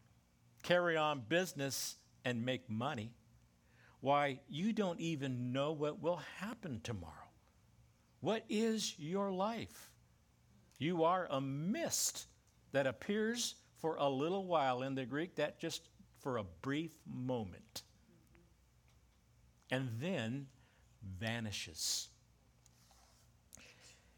carry 0.62 0.96
on 0.96 1.24
business, 1.28 1.96
and 2.24 2.44
make 2.44 2.70
money. 2.70 3.10
Why, 3.98 4.38
you 4.48 4.72
don't 4.72 5.00
even 5.00 5.52
know 5.52 5.72
what 5.72 6.00
will 6.00 6.20
happen 6.38 6.80
tomorrow. 6.84 7.32
What 8.20 8.44
is 8.48 8.96
your 9.00 9.32
life? 9.32 9.90
You 10.78 11.02
are 11.02 11.26
a 11.28 11.40
mist 11.40 12.28
that 12.70 12.86
appears 12.86 13.56
for 13.78 13.96
a 13.96 14.08
little 14.08 14.46
while 14.46 14.82
in 14.82 14.94
the 14.94 15.06
Greek, 15.06 15.34
that 15.34 15.58
just 15.58 15.88
for 16.20 16.36
a 16.36 16.44
brief 16.44 16.92
moment 17.04 17.82
and 19.72 19.88
then 20.00 20.46
vanishes. 21.18 22.10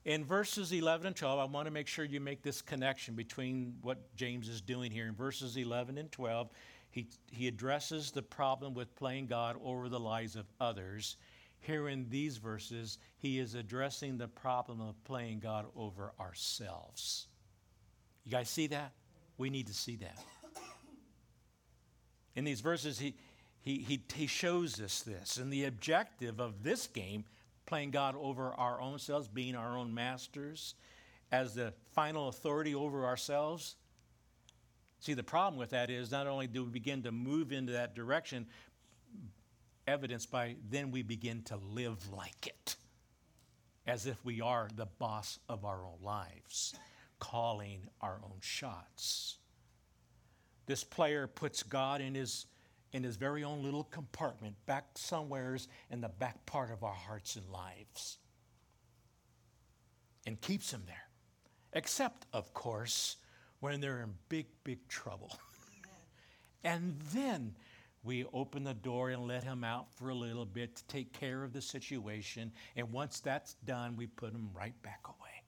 In 0.04 0.22
verses 0.24 0.70
11 0.70 1.06
and 1.06 1.16
12, 1.16 1.38
I 1.38 1.44
want 1.44 1.66
to 1.66 1.70
make 1.70 1.86
sure 1.86 2.04
you 2.04 2.20
make 2.20 2.42
this 2.42 2.60
connection 2.60 3.14
between 3.14 3.76
what 3.80 4.14
James 4.16 4.50
is 4.50 4.60
doing 4.60 4.90
here. 4.90 5.06
In 5.06 5.14
verses 5.14 5.56
11 5.56 5.96
and 5.96 6.12
12, 6.12 6.50
he, 6.90 7.06
he 7.30 7.48
addresses 7.48 8.10
the 8.10 8.20
problem 8.20 8.74
with 8.74 8.94
playing 8.96 9.26
God 9.26 9.56
over 9.64 9.88
the 9.88 9.98
lives 9.98 10.36
of 10.36 10.44
others. 10.60 11.16
Here 11.60 11.88
in 11.88 12.10
these 12.10 12.36
verses, 12.36 12.98
he 13.16 13.38
is 13.38 13.54
addressing 13.54 14.18
the 14.18 14.28
problem 14.28 14.82
of 14.82 15.02
playing 15.04 15.38
God 15.38 15.66
over 15.74 16.12
ourselves. 16.20 17.28
You 18.24 18.32
guys 18.32 18.50
see 18.50 18.66
that? 18.66 18.92
We 19.38 19.48
need 19.48 19.68
to 19.68 19.74
see 19.74 19.96
that. 19.96 20.18
In 22.36 22.44
these 22.44 22.60
verses, 22.60 22.98
he, 22.98 23.14
he, 23.64 23.78
he, 23.78 24.02
he 24.14 24.26
shows 24.26 24.78
us 24.78 25.00
this. 25.00 25.38
And 25.38 25.50
the 25.50 25.64
objective 25.64 26.38
of 26.38 26.62
this 26.62 26.86
game, 26.86 27.24
playing 27.64 27.92
God 27.92 28.14
over 28.20 28.52
our 28.52 28.78
own 28.78 28.98
selves, 28.98 29.26
being 29.26 29.56
our 29.56 29.78
own 29.78 29.94
masters, 29.94 30.74
as 31.32 31.54
the 31.54 31.72
final 31.94 32.28
authority 32.28 32.74
over 32.74 33.06
ourselves. 33.06 33.76
See, 35.00 35.14
the 35.14 35.22
problem 35.22 35.58
with 35.58 35.70
that 35.70 35.88
is 35.88 36.10
not 36.10 36.26
only 36.26 36.46
do 36.46 36.62
we 36.62 36.70
begin 36.70 37.02
to 37.04 37.10
move 37.10 37.52
into 37.52 37.72
that 37.72 37.94
direction, 37.94 38.46
evidenced 39.86 40.30
by 40.30 40.56
then 40.70 40.90
we 40.90 41.02
begin 41.02 41.42
to 41.44 41.56
live 41.56 42.12
like 42.12 42.46
it, 42.46 42.76
as 43.86 44.04
if 44.04 44.22
we 44.26 44.42
are 44.42 44.68
the 44.76 44.86
boss 44.98 45.38
of 45.48 45.64
our 45.64 45.84
own 45.86 46.02
lives, 46.02 46.74
calling 47.18 47.80
our 48.02 48.20
own 48.24 48.38
shots. 48.40 49.38
this 50.66 50.84
player 50.84 51.26
puts 51.26 51.62
God 51.62 52.00
in 52.00 52.14
his, 52.14 52.46
in 52.94 53.02
his 53.02 53.16
very 53.16 53.42
own 53.42 53.62
little 53.62 53.82
compartment, 53.82 54.54
back 54.66 54.84
somewheres 54.94 55.66
in 55.90 56.00
the 56.00 56.08
back 56.08 56.46
part 56.46 56.70
of 56.70 56.84
our 56.84 56.94
hearts 56.94 57.34
and 57.34 57.44
lives, 57.50 58.18
and 60.26 60.40
keeps 60.40 60.72
him 60.72 60.84
there. 60.86 61.08
Except, 61.72 62.24
of 62.32 62.54
course, 62.54 63.16
when 63.58 63.80
they're 63.80 64.00
in 64.02 64.14
big, 64.28 64.46
big 64.62 64.86
trouble. 64.86 65.36
and 66.64 66.96
then 67.12 67.56
we 68.04 68.24
open 68.32 68.62
the 68.62 68.74
door 68.74 69.10
and 69.10 69.26
let 69.26 69.42
him 69.42 69.64
out 69.64 69.92
for 69.94 70.10
a 70.10 70.14
little 70.14 70.46
bit 70.46 70.76
to 70.76 70.84
take 70.84 71.12
care 71.12 71.42
of 71.42 71.52
the 71.52 71.60
situation. 71.60 72.52
And 72.76 72.92
once 72.92 73.18
that's 73.18 73.54
done, 73.64 73.96
we 73.96 74.06
put 74.06 74.32
him 74.32 74.50
right 74.54 74.80
back 74.82 75.00
away 75.06 75.42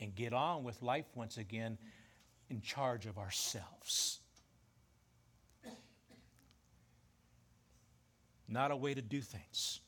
and 0.00 0.16
get 0.16 0.32
on 0.32 0.64
with 0.64 0.82
life 0.82 1.06
once 1.14 1.38
again 1.38 1.78
in 2.50 2.60
charge 2.60 3.06
of 3.06 3.18
ourselves. 3.18 4.18
Not 8.48 8.70
a 8.70 8.76
way 8.76 8.94
to 8.94 9.02
do 9.02 9.20
things. 9.20 9.80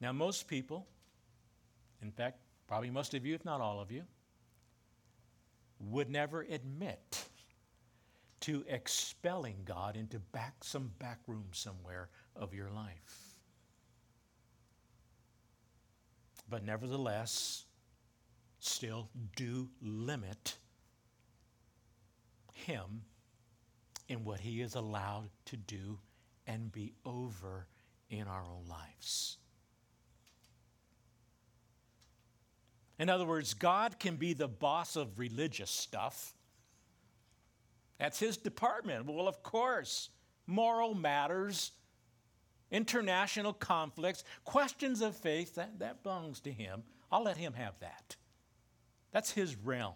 Now, 0.00 0.12
most 0.12 0.48
people, 0.48 0.86
in 2.02 2.10
fact, 2.10 2.38
probably 2.66 2.90
most 2.90 3.14
of 3.14 3.24
you, 3.24 3.34
if 3.34 3.44
not 3.44 3.60
all 3.60 3.80
of 3.80 3.90
you, 3.90 4.02
would 5.80 6.10
never 6.10 6.42
admit 6.42 7.28
to 8.40 8.64
expelling 8.68 9.56
God 9.64 9.96
into 9.96 10.18
back 10.18 10.62
some 10.62 10.90
back 10.98 11.18
room 11.26 11.46
somewhere 11.52 12.08
of 12.34 12.54
your 12.54 12.70
life. 12.70 13.34
But 16.48 16.64
nevertheless, 16.64 17.64
still 18.60 19.08
do 19.34 19.68
limit 19.80 20.56
him 22.52 23.02
in 24.08 24.24
what 24.24 24.40
he 24.40 24.60
is 24.60 24.74
allowed 24.74 25.30
to 25.46 25.56
do 25.56 25.98
and 26.46 26.70
be 26.70 26.94
over 27.04 27.66
in 28.10 28.28
our 28.28 28.42
own 28.42 28.66
lives. 28.68 29.38
In 32.98 33.08
other 33.08 33.26
words, 33.26 33.52
God 33.54 33.98
can 33.98 34.16
be 34.16 34.32
the 34.32 34.48
boss 34.48 34.96
of 34.96 35.18
religious 35.18 35.70
stuff. 35.70 36.34
That's 37.98 38.18
his 38.18 38.36
department. 38.36 39.06
Well, 39.06 39.28
of 39.28 39.42
course, 39.42 40.10
moral 40.46 40.94
matters, 40.94 41.72
international 42.70 43.52
conflicts, 43.52 44.24
questions 44.44 45.02
of 45.02 45.16
faith, 45.16 45.54
that, 45.56 45.78
that 45.78 46.02
belongs 46.02 46.40
to 46.40 46.52
him. 46.52 46.82
I'll 47.10 47.24
let 47.24 47.36
him 47.36 47.52
have 47.52 47.78
that. 47.80 48.16
That's 49.12 49.30
his 49.30 49.56
realm. 49.56 49.94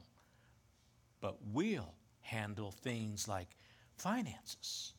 But 1.20 1.38
we'll 1.52 1.94
handle 2.20 2.70
things 2.70 3.28
like 3.28 3.48
finances, 3.96 4.94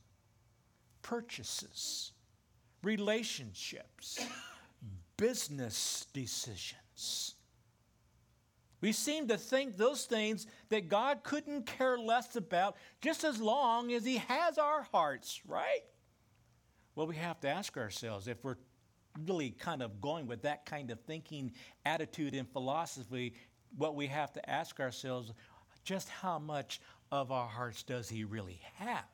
purchases, 1.02 2.12
relationships, 2.84 4.26
business 5.18 6.08
decisions. 6.14 7.36
We 8.82 8.92
seem 8.92 9.28
to 9.28 9.38
think 9.38 9.78
those 9.78 10.06
things 10.06 10.48
that 10.70 10.90
God 10.90 11.24
couldn't 11.24 11.68
care 11.68 12.00
less 12.00 12.36
about 12.36 12.78
just 13.00 13.24
as 13.24 13.40
long 13.40 13.94
as 13.94 14.04
He 14.04 14.18
has 14.18 14.58
our 14.58 14.88
hearts, 14.92 15.42
right? 15.48 15.82
Well, 16.96 17.06
we 17.06 17.16
have 17.18 17.40
to 17.42 17.50
ask 17.50 17.78
ourselves 17.78 18.28
if 18.28 18.44
we're 18.44 18.58
really 19.26 19.52
kind 19.52 19.84
of 19.84 20.02
going 20.02 20.26
with 20.26 20.42
that 20.44 20.66
kind 20.66 20.90
of 20.90 21.00
thinking, 21.02 21.52
attitude, 21.86 22.34
and 22.34 22.50
philosophy, 22.50 23.36
what 23.78 23.96
we 23.96 24.08
have 24.08 24.34
to 24.34 24.50
ask 24.50 24.80
ourselves 24.80 25.32
just 25.84 26.10
how 26.10 26.40
much 26.40 26.82
of 27.12 27.32
our 27.32 27.48
hearts 27.48 27.84
does 27.84 28.10
He 28.10 28.24
really 28.24 28.62
have? 28.76 29.06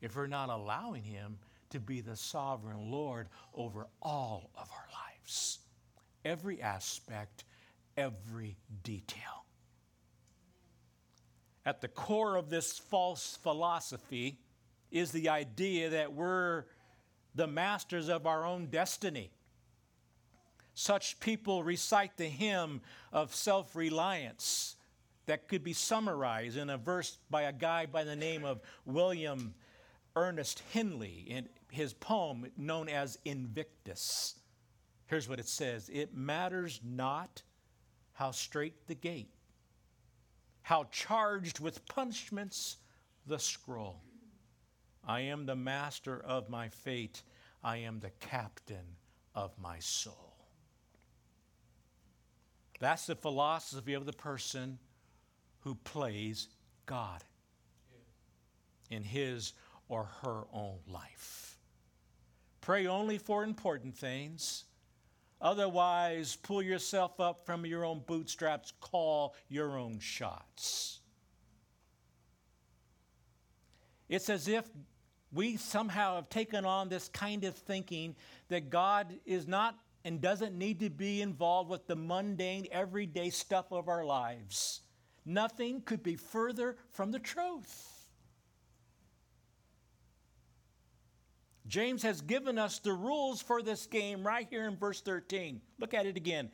If 0.00 0.16
we're 0.16 0.26
not 0.26 0.48
allowing 0.48 1.04
Him 1.04 1.38
to 1.70 1.80
be 1.80 2.00
the 2.00 2.16
sovereign 2.16 2.90
Lord 2.90 3.28
over 3.54 3.86
all 4.02 4.50
of 4.56 4.68
our 4.72 4.88
lives, 4.92 5.58
every 6.24 6.60
aspect 6.60 7.44
every 7.96 8.56
detail. 8.82 9.44
At 11.66 11.80
the 11.80 11.88
core 11.88 12.36
of 12.36 12.48
this 12.48 12.78
false 12.78 13.38
philosophy 13.42 14.38
is 14.90 15.12
the 15.12 15.28
idea 15.28 15.90
that 15.90 16.12
we're 16.12 16.64
the 17.34 17.46
masters 17.46 18.08
of 18.08 18.26
our 18.26 18.44
own 18.44 18.66
destiny. 18.66 19.30
Such 20.74 21.20
people 21.20 21.62
recite 21.62 22.16
the 22.16 22.24
hymn 22.26 22.80
of 23.12 23.34
self 23.34 23.76
reliance 23.76 24.76
that 25.26 25.46
could 25.46 25.62
be 25.62 25.74
summarized 25.74 26.56
in 26.56 26.70
a 26.70 26.78
verse 26.78 27.18
by 27.28 27.42
a 27.42 27.52
guy 27.52 27.86
by 27.86 28.02
the 28.02 28.16
name 28.16 28.44
of 28.44 28.60
William 28.86 29.54
Ernest 30.16 30.62
Henley 30.72 31.24
in 31.28 31.48
his 31.70 31.92
poem 31.92 32.46
known 32.56 32.88
as 32.88 33.18
Invictus. 33.24 34.34
Here's 35.06 35.28
what 35.28 35.40
it 35.40 35.48
says 35.48 35.88
It 35.92 36.14
matters 36.14 36.80
not 36.84 37.42
how 38.12 38.30
straight 38.30 38.86
the 38.86 38.94
gate, 38.94 39.32
how 40.62 40.84
charged 40.90 41.60
with 41.60 41.86
punishments 41.86 42.76
the 43.26 43.38
scroll. 43.38 44.02
I 45.06 45.20
am 45.20 45.46
the 45.46 45.56
master 45.56 46.20
of 46.20 46.50
my 46.50 46.68
fate, 46.68 47.22
I 47.64 47.78
am 47.78 48.00
the 48.00 48.10
captain 48.20 48.96
of 49.34 49.52
my 49.58 49.78
soul. 49.78 50.34
That's 52.78 53.06
the 53.06 53.14
philosophy 53.14 53.94
of 53.94 54.06
the 54.06 54.12
person 54.12 54.78
who 55.60 55.74
plays 55.74 56.48
God 56.86 57.22
in 58.90 59.02
his 59.02 59.52
or 59.90 60.08
her 60.22 60.44
own 60.54 60.78
life. 60.86 61.58
Pray 62.62 62.86
only 62.86 63.18
for 63.18 63.44
important 63.44 63.94
things 63.94 64.64
Otherwise, 65.40 66.36
pull 66.36 66.62
yourself 66.62 67.18
up 67.18 67.46
from 67.46 67.64
your 67.64 67.84
own 67.84 68.02
bootstraps, 68.06 68.72
call 68.80 69.34
your 69.48 69.78
own 69.78 69.98
shots. 69.98 71.00
It's 74.08 74.28
as 74.28 74.48
if 74.48 74.68
we 75.32 75.56
somehow 75.56 76.16
have 76.16 76.28
taken 76.28 76.64
on 76.64 76.88
this 76.88 77.08
kind 77.08 77.44
of 77.44 77.54
thinking 77.54 78.16
that 78.48 78.68
God 78.68 79.14
is 79.24 79.46
not 79.46 79.78
and 80.04 80.20
doesn't 80.20 80.58
need 80.58 80.80
to 80.80 80.90
be 80.90 81.22
involved 81.22 81.70
with 81.70 81.86
the 81.86 81.96
mundane, 81.96 82.66
everyday 82.70 83.30
stuff 83.30 83.66
of 83.70 83.88
our 83.88 84.04
lives. 84.04 84.80
Nothing 85.24 85.80
could 85.82 86.02
be 86.02 86.16
further 86.16 86.76
from 86.90 87.12
the 87.12 87.18
truth. 87.18 87.99
James 91.70 92.02
has 92.02 92.20
given 92.20 92.58
us 92.58 92.80
the 92.80 92.92
rules 92.92 93.40
for 93.40 93.62
this 93.62 93.86
game 93.86 94.26
right 94.26 94.48
here 94.50 94.66
in 94.66 94.76
verse 94.76 95.00
13. 95.00 95.60
Look 95.78 95.94
at 95.94 96.04
it 96.04 96.16
again. 96.16 96.50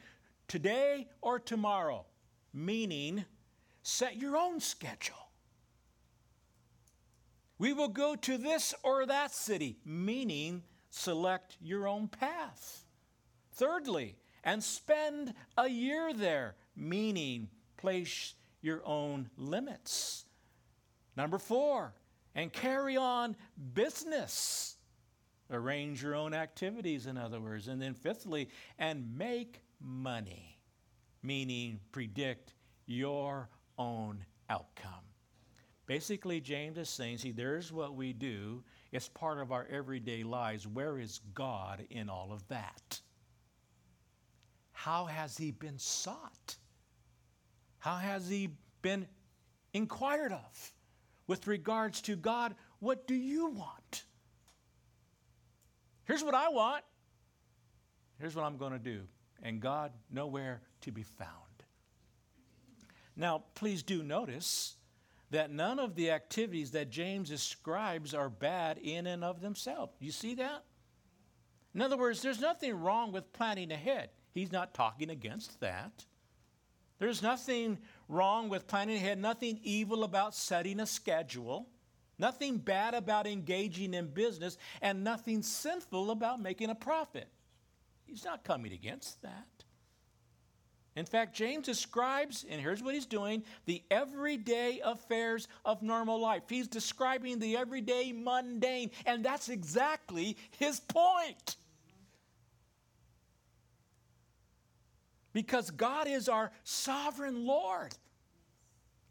Today 0.47 1.09
or 1.23 1.39
tomorrow, 1.39 2.05
meaning 2.53 3.25
set 3.83 4.17
your 4.17 4.37
own 4.37 4.61
schedule. 4.61 5.17
We 7.59 7.73
will 7.73 7.89
go 7.89 8.15
to 8.15 8.37
this 8.37 8.75
or 8.83 9.07
that 9.07 9.33
city, 9.33 9.79
meaning 9.87 10.63
select 10.91 11.57
your 11.63 11.89
own 11.89 12.09
path. 12.09 12.85
Thirdly, 13.55 14.17
and 14.45 14.63
spend 14.63 15.33
a 15.57 15.67
year 15.67 16.13
there, 16.13 16.57
meaning 16.77 17.49
place 17.79 18.35
your 18.61 18.83
own 18.85 19.31
limits. 19.39 20.27
Number 21.17 21.39
four, 21.39 21.95
and 22.35 22.53
carry 22.53 22.99
on 22.99 23.35
business 23.73 24.76
Arrange 25.51 26.03
your 26.03 26.15
own 26.15 26.35
activities, 26.35 27.07
in 27.07 27.17
other 27.17 27.41
words. 27.41 27.69
And 27.69 27.81
then, 27.81 27.95
fifthly, 27.95 28.49
and 28.79 29.17
make 29.17 29.61
money, 29.81 30.59
meaning 31.23 31.81
predict 31.93 32.55
your 32.87 33.49
own 33.79 34.25
outcome. 34.51 34.93
Basically, 35.87 36.41
James 36.41 36.79
is 36.79 36.89
saying, 36.89 37.19
see, 37.19 37.31
there's 37.31 37.73
what 37.73 37.95
we 37.95 38.13
do. 38.13 38.65
It's 38.91 39.09
part 39.09 39.39
of 39.39 39.53
our 39.53 39.69
everyday 39.71 40.25
lives. 40.25 40.67
Where 40.67 40.99
is 40.99 41.21
God 41.33 41.87
in 41.91 42.09
all 42.09 42.33
of 42.33 42.47
that? 42.49 43.01
How 44.73 45.05
has 45.05 45.37
he 45.37 45.53
been 45.53 45.79
sought? 45.79 46.57
How 47.79 47.97
has 47.97 48.29
he 48.29 48.51
been 48.83 49.07
inquired 49.75 50.33
of? 50.33 50.73
With 51.29 51.47
regards 51.47 52.01
to 52.03 52.17
God, 52.17 52.55
what 52.81 53.07
do 53.07 53.15
you 53.15 53.47
want? 53.47 54.05
Here's 56.07 56.25
what 56.25 56.35
I 56.35 56.49
want. 56.49 56.85
Here's 58.19 58.35
what 58.35 58.45
I'm 58.45 58.57
going 58.57 58.73
to 58.73 58.79
do. 58.79 59.03
And 59.43 59.61
God, 59.61 59.93
nowhere 60.11 60.63
to 60.83 60.93
be 60.93 61.03
found. 61.03 61.31
Now, 63.17 63.45
please 63.55 63.83
do 63.83 64.03
notice 64.03 64.77
that 65.31 65.51
none 65.51 65.79
of 65.79 65.95
the 65.95 66.11
activities 66.11 66.71
that 66.73 66.91
James 66.91 67.29
describes 67.29 68.15
are 68.15 68.29
bad 68.29 68.79
in 68.79 69.07
and 69.07 69.25
of 69.25 69.41
themselves. 69.41 69.93
You 69.99 70.13
see 70.13 70.35
that? 70.37 70.65
In 71.75 71.83
other 71.83 71.97
words, 71.97 72.23
there's 72.23 72.41
nothing 72.41 72.81
wrong 72.81 73.13
with 73.13 73.33
planning 73.33 73.73
ahead. 73.73 74.11
He's 74.33 74.53
not 74.53 74.75
talking 74.75 75.11
against 75.11 75.61
that. 75.61 76.05
There's 76.99 77.23
nothing 77.23 77.79
wrong 78.09 78.49
with 78.49 78.67
planning 78.67 78.97
ahead, 78.97 79.19
nothing 79.19 79.61
evil 79.63 80.05
about 80.05 80.35
setting 80.35 80.81
a 80.81 80.87
schedule, 80.87 81.69
nothing 82.19 82.59
bad 82.59 82.95
about 82.95 83.27
engaging 83.27 83.95
in 83.95 84.09
business, 84.09 84.59
and 84.81 85.05
nothing 85.05 85.43
sinful 85.43 86.11
about 86.11 86.41
making 86.41 86.71
a 86.71 86.75
profit. 86.75 87.29
He's 88.05 88.25
not 88.25 88.45
coming 88.45 88.73
against 88.73 89.23
that. 89.23 89.47
In 90.97 91.05
fact, 91.05 91.35
James 91.37 91.67
describes, 91.67 92.47
and 92.49 92.59
here's 92.59 92.83
what 92.83 92.95
he's 92.95 93.05
doing 93.05 93.45
the 93.67 93.83
everyday 93.91 94.81
affairs 94.83 95.47
of 95.65 95.83
normal 95.83 96.19
life. 96.19 96.45
He's 96.49 96.69
describing 96.69 97.39
the 97.39 97.57
everyday 97.59 98.13
mundane, 98.13 98.91
and 99.05 99.23
that's 99.23 99.51
exactly 99.51 100.39
his 100.53 100.81
point. 100.81 101.57
Because 105.35 105.71
God 105.71 106.09
is 106.09 106.31
our 106.31 106.51
sovereign 106.65 107.45
Lord. 107.45 107.95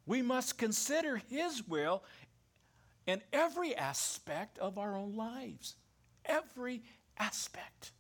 We 0.08 0.24
must 0.24 0.58
consider 0.58 1.18
his 1.30 1.68
will 1.68 2.04
in 3.08 3.22
every 3.32 3.76
aspect 3.76 4.58
of 4.60 4.78
our 4.78 4.96
own 4.96 5.16
lives. 5.16 5.76
Every 6.26 6.84
aspect. 7.18 7.92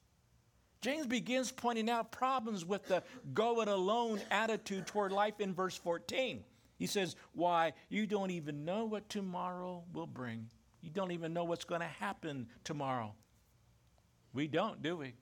James 0.81 1.07
begins 1.07 1.51
pointing 1.51 1.89
out 1.89 2.11
problems 2.11 2.63
with 2.65 2.87
the 2.87 3.03
go 3.33 3.61
it 3.61 3.67
alone 3.67 4.21
attitude 4.29 4.85
toward 4.85 5.11
life 5.11 5.39
in 5.39 5.53
verse 5.53 5.75
14. 5.77 6.43
He 6.77 6.87
says, 6.87 7.15
Why, 7.33 7.73
you 7.89 8.05
don't 8.05 8.31
even 8.31 8.65
know 8.65 8.85
what 8.85 9.09
tomorrow 9.09 9.83
will 9.93 10.07
bring. 10.07 10.49
You 10.81 10.89
don't 10.91 11.11
even 11.11 11.33
know 11.33 11.43
what's 11.43 11.65
going 11.65 11.81
to 11.81 11.87
happen 11.87 12.47
tomorrow. 12.63 13.13
We 14.33 14.47
don't, 14.47 14.83
do 14.83 14.97
we? 14.97 15.13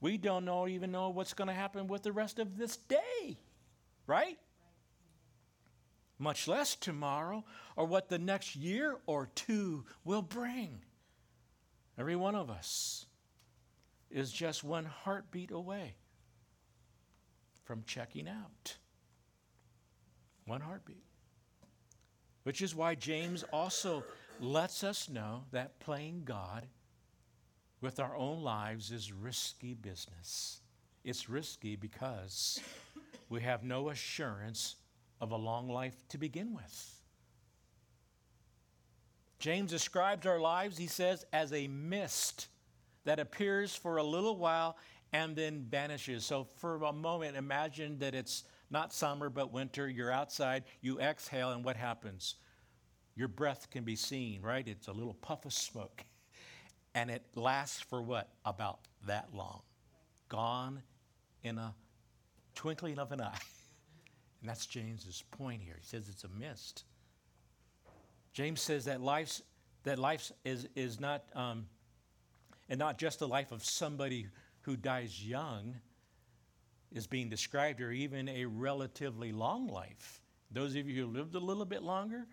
We 0.00 0.16
don't 0.16 0.46
know, 0.46 0.66
even 0.66 0.92
know 0.92 1.10
what's 1.10 1.34
going 1.34 1.48
to 1.48 1.54
happen 1.54 1.86
with 1.88 2.02
the 2.02 2.12
rest 2.12 2.38
of 2.38 2.56
this 2.56 2.76
day, 2.76 3.36
right? 4.06 4.38
Much 6.20 6.46
less 6.46 6.76
tomorrow 6.76 7.42
or 7.76 7.86
what 7.86 8.10
the 8.10 8.18
next 8.18 8.54
year 8.54 8.98
or 9.06 9.30
two 9.34 9.86
will 10.04 10.20
bring. 10.20 10.84
Every 11.98 12.14
one 12.14 12.34
of 12.34 12.50
us 12.50 13.06
is 14.10 14.30
just 14.30 14.62
one 14.62 14.84
heartbeat 14.84 15.50
away 15.50 15.94
from 17.64 17.84
checking 17.86 18.28
out. 18.28 18.76
One 20.44 20.60
heartbeat. 20.60 21.04
Which 22.42 22.60
is 22.60 22.74
why 22.74 22.96
James 22.96 23.42
also 23.50 24.04
lets 24.40 24.84
us 24.84 25.08
know 25.08 25.44
that 25.52 25.80
playing 25.80 26.22
God 26.26 26.66
with 27.80 27.98
our 27.98 28.14
own 28.14 28.42
lives 28.42 28.92
is 28.92 29.10
risky 29.10 29.72
business. 29.72 30.60
It's 31.02 31.30
risky 31.30 31.76
because 31.76 32.60
we 33.30 33.40
have 33.40 33.62
no 33.62 33.88
assurance 33.88 34.76
of 35.20 35.32
a 35.32 35.36
long 35.36 35.68
life 35.68 35.96
to 36.08 36.18
begin 36.18 36.54
with. 36.54 37.00
James 39.38 39.70
describes 39.70 40.26
our 40.26 40.38
lives, 40.38 40.76
he 40.76 40.86
says, 40.86 41.24
as 41.32 41.52
a 41.52 41.66
mist 41.68 42.48
that 43.04 43.18
appears 43.18 43.74
for 43.74 43.96
a 43.96 44.02
little 44.02 44.36
while 44.36 44.76
and 45.12 45.34
then 45.34 45.66
vanishes. 45.68 46.24
So, 46.24 46.44
for 46.44 46.76
a 46.76 46.92
moment, 46.92 47.36
imagine 47.36 47.98
that 47.98 48.14
it's 48.14 48.44
not 48.70 48.92
summer 48.92 49.30
but 49.30 49.52
winter. 49.52 49.88
You're 49.88 50.12
outside, 50.12 50.64
you 50.82 51.00
exhale, 51.00 51.52
and 51.52 51.64
what 51.64 51.76
happens? 51.76 52.36
Your 53.16 53.28
breath 53.28 53.70
can 53.70 53.82
be 53.82 53.96
seen, 53.96 54.42
right? 54.42 54.66
It's 54.66 54.88
a 54.88 54.92
little 54.92 55.14
puff 55.14 55.44
of 55.44 55.52
smoke. 55.52 56.04
And 56.92 57.08
it 57.08 57.22
lasts 57.36 57.80
for 57.80 58.02
what? 58.02 58.30
About 58.44 58.80
that 59.06 59.28
long. 59.32 59.62
Gone 60.28 60.82
in 61.44 61.56
a 61.56 61.72
twinkling 62.56 62.98
of 62.98 63.12
an 63.12 63.20
eye. 63.20 63.38
And 64.40 64.48
that's 64.48 64.66
James's 64.66 65.22
point 65.30 65.62
here. 65.62 65.76
He 65.78 65.86
says 65.86 66.08
it's 66.08 66.24
a 66.24 66.28
mist. 66.28 66.84
James 68.32 68.60
says 68.60 68.84
that 68.86 69.00
life 69.00 69.40
that 69.84 69.98
life 69.98 70.30
is, 70.44 70.68
is 70.76 71.00
not 71.00 71.24
um, 71.34 71.66
and 72.68 72.78
not 72.78 72.98
just 72.98 73.18
the 73.18 73.28
life 73.28 73.52
of 73.52 73.64
somebody 73.64 74.26
who 74.62 74.76
dies 74.76 75.24
young 75.24 75.74
is 76.92 77.06
being 77.06 77.28
described, 77.28 77.80
or 77.80 77.92
even 77.92 78.28
a 78.28 78.44
relatively 78.44 79.32
long 79.32 79.68
life. 79.68 80.20
Those 80.50 80.74
of 80.74 80.88
you 80.88 81.04
who 81.04 81.10
lived 81.10 81.34
a 81.34 81.38
little 81.38 81.64
bit 81.64 81.82
longer 81.82 82.26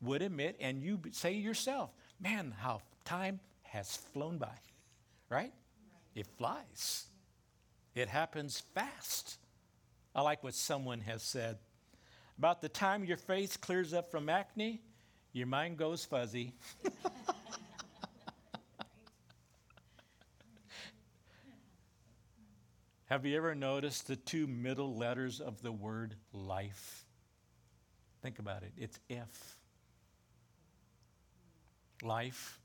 would 0.00 0.22
admit, 0.22 0.56
and 0.60 0.80
you 0.80 1.00
say 1.10 1.32
yourself, 1.32 1.90
man, 2.20 2.54
how 2.56 2.80
time 3.04 3.40
has 3.62 3.96
flown 3.96 4.38
by, 4.38 4.46
right? 5.28 5.38
right? 5.38 5.52
It 6.14 6.26
flies, 6.38 7.06
it 7.94 8.08
happens 8.08 8.62
fast. 8.74 9.38
I 10.16 10.22
like 10.22 10.42
what 10.42 10.54
someone 10.54 11.00
has 11.00 11.22
said. 11.22 11.58
About 12.38 12.62
the 12.62 12.70
time 12.70 13.04
your 13.04 13.18
face 13.18 13.58
clears 13.58 13.92
up 13.92 14.10
from 14.10 14.30
acne, 14.30 14.80
your 15.34 15.46
mind 15.46 15.76
goes 15.76 16.06
fuzzy. 16.06 16.54
Have 23.10 23.26
you 23.26 23.36
ever 23.36 23.54
noticed 23.54 24.06
the 24.06 24.16
two 24.16 24.46
middle 24.46 24.96
letters 24.96 25.38
of 25.38 25.60
the 25.60 25.70
word 25.70 26.14
life? 26.32 27.04
Think 28.22 28.38
about 28.38 28.62
it. 28.62 28.72
It's 28.78 28.98
if. 29.10 29.58
Life 32.02 32.58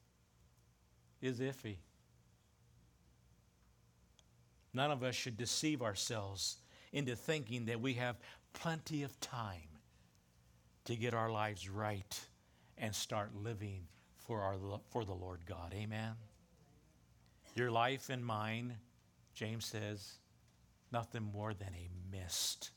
is 1.21 1.41
iffy. 1.41 1.75
None 4.73 4.89
of 4.89 5.03
us 5.03 5.15
should 5.15 5.35
deceive 5.35 5.81
ourselves 5.81 6.55
into 6.91 7.15
thinking 7.15 7.65
that 7.65 7.81
we 7.81 7.93
have 7.93 8.17
plenty 8.53 9.03
of 9.03 9.19
time 9.19 9.79
to 10.85 10.95
get 10.95 11.13
our 11.13 11.31
lives 11.31 11.69
right 11.69 12.19
and 12.77 12.93
start 12.93 13.35
living 13.35 13.87
for, 14.17 14.41
our, 14.41 14.57
for 14.89 15.05
the 15.05 15.13
Lord 15.13 15.41
God. 15.45 15.73
Amen? 15.73 16.13
Your 17.55 17.71
life 17.71 18.09
and 18.09 18.25
mine, 18.25 18.77
James 19.33 19.65
says, 19.65 20.19
nothing 20.91 21.23
more 21.23 21.53
than 21.53 21.69
a 21.69 22.15
mist. 22.15 22.71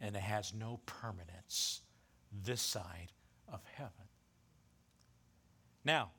And 0.00 0.14
it 0.14 0.22
has 0.22 0.52
no 0.54 0.80
permanence 0.86 1.82
this 2.44 2.60
side 2.60 3.12
of 3.48 3.60
heaven. 3.74 3.92
Now, 5.84 6.10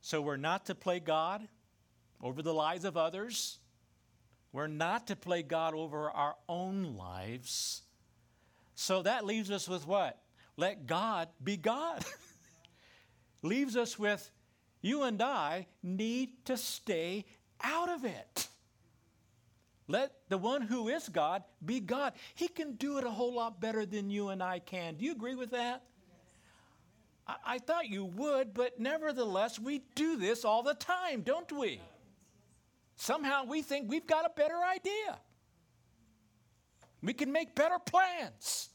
so 0.00 0.20
we're 0.20 0.36
not 0.36 0.66
to 0.66 0.74
play 0.74 1.00
God 1.00 1.46
over 2.22 2.42
the 2.42 2.54
lives 2.54 2.84
of 2.84 2.96
others. 2.96 3.58
We're 4.56 4.68
not 4.68 5.08
to 5.08 5.16
play 5.16 5.42
God 5.42 5.74
over 5.74 6.10
our 6.10 6.34
own 6.48 6.96
lives. 6.96 7.82
So 8.74 9.02
that 9.02 9.26
leaves 9.26 9.50
us 9.50 9.68
with 9.68 9.86
what? 9.86 10.18
Let 10.56 10.86
God 10.86 11.28
be 11.44 11.58
God. 11.58 12.02
leaves 13.42 13.76
us 13.76 13.98
with 13.98 14.30
you 14.80 15.02
and 15.02 15.20
I 15.20 15.66
need 15.82 16.46
to 16.46 16.56
stay 16.56 17.26
out 17.62 17.90
of 17.90 18.06
it. 18.06 18.48
Let 19.88 20.12
the 20.30 20.38
one 20.38 20.62
who 20.62 20.88
is 20.88 21.06
God 21.10 21.44
be 21.62 21.78
God. 21.78 22.14
He 22.34 22.48
can 22.48 22.76
do 22.76 22.96
it 22.96 23.04
a 23.04 23.10
whole 23.10 23.34
lot 23.34 23.60
better 23.60 23.84
than 23.84 24.08
you 24.08 24.30
and 24.30 24.42
I 24.42 24.60
can. 24.60 24.94
Do 24.94 25.04
you 25.04 25.12
agree 25.12 25.34
with 25.34 25.50
that? 25.50 25.82
I, 27.28 27.34
I 27.44 27.58
thought 27.58 27.90
you 27.90 28.06
would, 28.06 28.54
but 28.54 28.80
nevertheless, 28.80 29.58
we 29.58 29.82
do 29.94 30.16
this 30.16 30.46
all 30.46 30.62
the 30.62 30.72
time, 30.72 31.20
don't 31.20 31.52
we? 31.52 31.78
Somehow 32.96 33.44
we 33.44 33.62
think 33.62 33.90
we've 33.90 34.06
got 34.06 34.24
a 34.24 34.30
better 34.34 34.58
idea. 34.74 35.18
We 37.02 37.12
can 37.12 37.30
make 37.30 37.54
better 37.54 37.78
plans, 37.78 38.70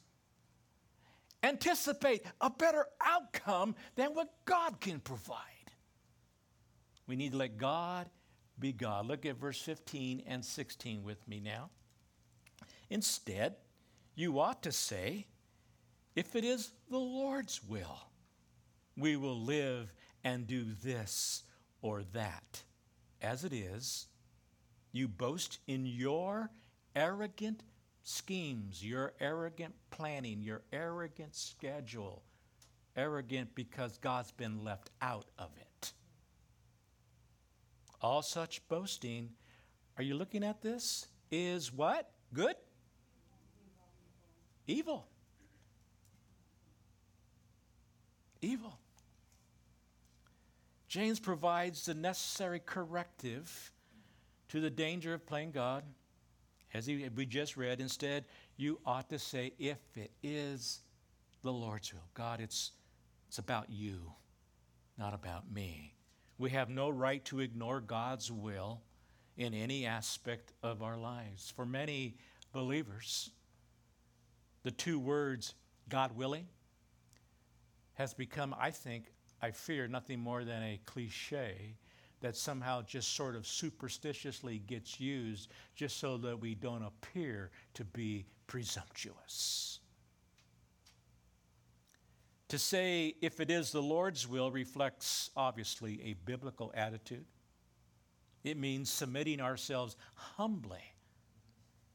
anticipate 1.44 2.24
a 2.40 2.50
better 2.50 2.86
outcome 3.04 3.76
than 3.96 4.14
what 4.14 4.30
God 4.46 4.80
can 4.80 5.00
provide. 5.00 5.38
We 7.08 7.16
need 7.16 7.32
to 7.32 7.38
let 7.38 7.58
God 7.58 8.08
be 8.60 8.72
God. 8.72 9.08
Look 9.08 9.26
at 9.26 9.38
verse 9.38 9.60
15 9.60 10.24
and 10.28 10.46
16 10.46 11.04
with 11.04 11.28
me 11.28 11.40
now. 11.40 11.72
Instead, 12.90 13.56
you 14.16 14.40
ought 14.40 14.62
to 14.64 14.72
say, 14.72 15.26
if 16.16 16.36
it 16.36 16.46
is 16.46 16.72
the 16.90 16.98
Lord's 16.98 17.62
will, 17.64 18.08
we 18.96 19.16
will 19.16 19.40
live 19.40 19.92
and 20.24 20.46
do 20.46 20.66
this 20.84 21.44
or 21.82 22.04
that. 22.14 22.64
As 23.22 23.44
it 23.44 23.54
is, 23.54 24.08
you 24.92 25.08
boast 25.08 25.60
in 25.68 25.86
your 25.86 26.50
arrogant 26.96 27.64
schemes, 28.04 28.84
your 28.84 29.14
arrogant 29.20 29.74
planning, 29.90 30.42
your 30.42 30.62
arrogant 30.74 31.36
schedule. 31.36 32.24
Arrogant 32.96 33.56
because 33.56 33.98
God's 33.98 34.32
been 34.32 34.64
left 34.64 34.90
out 35.02 35.28
of 35.40 35.50
it. 35.58 35.94
All 38.02 38.22
such 38.22 38.68
boasting, 38.68 39.30
are 39.98 40.04
you 40.04 40.16
looking 40.16 40.44
at 40.44 40.62
this? 40.62 41.08
Is 41.32 41.72
what? 41.72 42.10
Good? 42.34 42.56
Evil. 44.68 45.08
Evil. 48.42 48.78
James 50.88 51.20
provides 51.20 51.86
the 51.86 51.94
necessary 51.94 52.60
corrective 52.60 53.72
to 54.52 54.60
the 54.60 54.70
danger 54.70 55.14
of 55.14 55.26
playing 55.26 55.52
God 55.52 55.82
as 56.74 56.86
we 56.88 57.26
just 57.26 57.56
read. 57.56 57.80
Instead, 57.80 58.26
you 58.58 58.80
ought 58.86 59.10
to 59.10 59.18
say, 59.18 59.54
if 59.58 59.78
it 59.96 60.12
is 60.22 60.82
the 61.42 61.52
Lord's 61.52 61.94
will. 61.94 62.02
God, 62.14 62.42
it's, 62.42 62.72
it's 63.30 63.38
about 63.38 63.70
you, 63.70 64.12
not 64.98 65.14
about 65.14 65.50
me. 65.50 65.96
We 66.38 66.50
have 66.50 66.70
no 66.70 66.90
right 66.90 67.24
to 67.26 67.40
ignore 67.40 67.80
God's 67.80 68.30
will 68.30 68.82
in 69.38 69.54
any 69.54 69.86
aspect 69.86 70.52
of 70.62 70.84
our 70.84 70.98
lives. 70.98 71.54
For 71.56 71.66
many 71.66 72.18
believers, 72.52 73.30
the 74.64 74.72
two 74.72 75.00
words, 75.00 75.54
God 75.88 76.12
willing, 76.18 76.48
has 77.94 78.14
become, 78.14 78.54
I 78.60 78.72
think, 78.72 79.14
I 79.42 79.52
fear, 79.52 79.88
nothing 79.88 80.20
more 80.20 80.44
than 80.44 80.62
a 80.62 80.82
cliche 80.86 81.78
that 82.22 82.36
somehow 82.36 82.82
just 82.84 83.16
sort 83.16 83.36
of 83.36 83.46
superstitiously 83.46 84.60
gets 84.60 85.00
used 85.00 85.50
just 85.76 85.98
so 85.98 86.18
that 86.18 86.40
we 86.40 86.56
don't 86.56 86.84
appear 86.84 87.52
to 87.74 87.84
be 87.84 88.26
presumptuous. 88.48 89.80
To 92.50 92.60
say, 92.60 93.16
if 93.22 93.40
it 93.40 93.50
is 93.50 93.72
the 93.72 93.82
Lord's 93.82 94.28
will, 94.28 94.52
reflects 94.52 95.30
obviously 95.38 96.02
a 96.04 96.14
biblical 96.26 96.72
attitude. 96.76 97.26
It 98.44 98.58
means 98.58 98.90
submitting 98.90 99.40
ourselves 99.40 99.96
humbly 100.16 100.84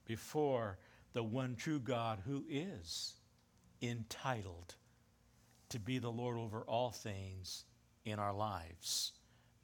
before 0.07 0.79
the 1.13 1.23
one 1.23 1.57
true 1.57 1.81
God 1.81 2.21
who 2.27 2.45
is 2.49 3.15
entitled 3.83 4.75
to 5.69 5.79
be 5.79 5.99
the 5.99 6.11
Lord 6.11 6.39
over 6.39 6.63
all 6.63 6.91
things 6.91 7.65
in 8.05 8.19
our 8.19 8.33
lives, 8.33 9.13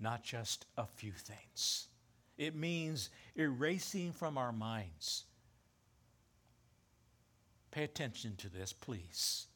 not 0.00 0.22
just 0.22 0.66
a 0.76 0.86
few 0.86 1.12
things. 1.12 1.88
It 2.38 2.54
means 2.54 3.10
erasing 3.36 4.12
from 4.12 4.38
our 4.38 4.52
minds. 4.52 5.24
Pay 7.70 7.84
attention 7.84 8.36
to 8.36 8.48
this, 8.48 8.72
please. 8.72 9.46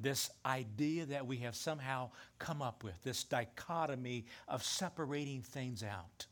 This 0.00 0.30
idea 0.44 1.06
that 1.06 1.26
we 1.26 1.38
have 1.38 1.54
somehow 1.54 2.10
come 2.38 2.62
up 2.62 2.84
with, 2.84 3.02
this 3.02 3.24
dichotomy 3.24 4.26
of 4.48 4.62
separating 4.62 5.42
things 5.42 5.82
out. 5.82 6.26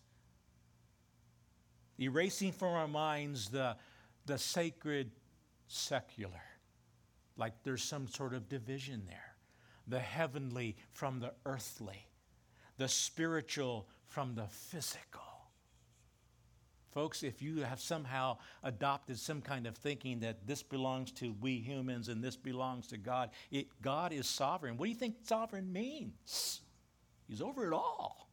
Erasing 2.00 2.52
from 2.52 2.74
our 2.74 2.88
minds 2.88 3.48
the, 3.48 3.76
the 4.26 4.38
sacred 4.38 5.10
secular, 5.68 6.42
like 7.36 7.52
there's 7.62 7.82
some 7.82 8.08
sort 8.08 8.34
of 8.34 8.48
division 8.48 9.04
there 9.06 9.32
the 9.86 9.98
heavenly 9.98 10.76
from 10.92 11.20
the 11.20 11.32
earthly, 11.44 12.06
the 12.82 12.88
spiritual 12.88 13.86
from 14.08 14.34
the 14.34 14.48
physical. 14.48 15.22
Folks, 16.90 17.22
if 17.22 17.40
you 17.40 17.58
have 17.58 17.80
somehow 17.80 18.38
adopted 18.64 19.20
some 19.20 19.40
kind 19.40 19.68
of 19.68 19.76
thinking 19.76 20.18
that 20.18 20.48
this 20.48 20.64
belongs 20.64 21.12
to 21.12 21.32
we 21.40 21.58
humans 21.58 22.08
and 22.08 22.24
this 22.24 22.34
belongs 22.34 22.88
to 22.88 22.96
God, 22.96 23.30
it, 23.52 23.68
God 23.82 24.12
is 24.12 24.26
sovereign. 24.26 24.76
What 24.76 24.86
do 24.86 24.90
you 24.90 24.96
think 24.96 25.14
sovereign 25.22 25.72
means? 25.72 26.62
He's 27.28 27.40
over 27.40 27.68
it 27.68 27.72
all. 27.72 28.28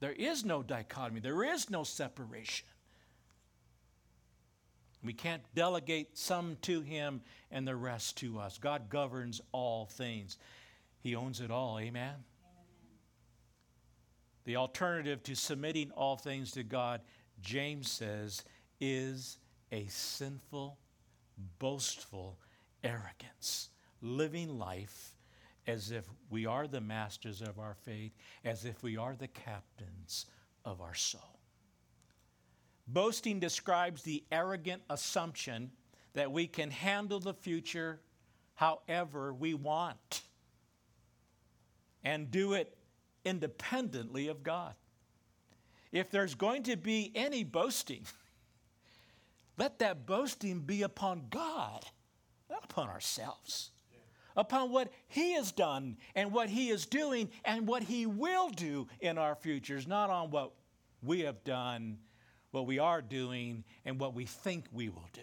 There 0.00 0.10
is 0.10 0.44
no 0.44 0.64
dichotomy, 0.64 1.20
there 1.20 1.44
is 1.44 1.70
no 1.70 1.84
separation. 1.84 2.66
We 5.04 5.12
can't 5.12 5.42
delegate 5.54 6.18
some 6.18 6.56
to 6.62 6.80
him 6.80 7.20
and 7.52 7.68
the 7.68 7.76
rest 7.76 8.16
to 8.18 8.40
us. 8.40 8.58
God 8.58 8.90
governs 8.90 9.40
all 9.52 9.86
things, 9.86 10.38
He 10.98 11.14
owns 11.14 11.40
it 11.40 11.52
all. 11.52 11.78
Amen? 11.78 12.16
The 14.48 14.56
alternative 14.56 15.22
to 15.24 15.36
submitting 15.36 15.90
all 15.90 16.16
things 16.16 16.52
to 16.52 16.62
God, 16.62 17.02
James 17.42 17.90
says, 17.90 18.44
is 18.80 19.36
a 19.70 19.86
sinful, 19.88 20.78
boastful 21.58 22.38
arrogance, 22.82 23.68
living 24.00 24.58
life 24.58 25.18
as 25.66 25.90
if 25.90 26.06
we 26.30 26.46
are 26.46 26.66
the 26.66 26.80
masters 26.80 27.42
of 27.42 27.58
our 27.58 27.74
faith, 27.74 28.12
as 28.42 28.64
if 28.64 28.82
we 28.82 28.96
are 28.96 29.14
the 29.14 29.28
captains 29.28 30.24
of 30.64 30.80
our 30.80 30.94
soul. 30.94 31.40
Boasting 32.86 33.40
describes 33.40 34.00
the 34.00 34.24
arrogant 34.32 34.80
assumption 34.88 35.70
that 36.14 36.32
we 36.32 36.46
can 36.46 36.70
handle 36.70 37.20
the 37.20 37.34
future 37.34 38.00
however 38.54 39.34
we 39.34 39.52
want 39.52 40.22
and 42.02 42.30
do 42.30 42.54
it 42.54 42.77
independently 43.28 44.28
of 44.28 44.42
God. 44.42 44.74
If 45.92 46.10
there's 46.10 46.34
going 46.34 46.64
to 46.64 46.76
be 46.76 47.12
any 47.14 47.44
boasting, 47.44 48.04
let 49.56 49.78
that 49.78 50.06
boasting 50.06 50.60
be 50.60 50.82
upon 50.82 51.26
God, 51.30 51.84
not 52.50 52.64
upon 52.64 52.88
ourselves. 52.88 53.70
Upon 54.36 54.70
what 54.70 54.92
He 55.08 55.32
has 55.32 55.50
done 55.50 55.96
and 56.14 56.32
what 56.32 56.48
He 56.48 56.68
is 56.68 56.86
doing 56.86 57.30
and 57.44 57.66
what 57.66 57.82
He 57.82 58.06
will 58.06 58.50
do 58.50 58.86
in 59.00 59.18
our 59.18 59.34
futures, 59.34 59.86
not 59.86 60.10
on 60.10 60.30
what 60.30 60.52
we 61.02 61.20
have 61.20 61.42
done 61.44 61.98
what 62.50 62.66
we 62.66 62.78
are 62.78 63.02
doing 63.02 63.64
and 63.84 64.00
what 64.00 64.14
we 64.14 64.24
think 64.24 64.64
we 64.72 64.88
will 64.88 65.08
do, 65.12 65.20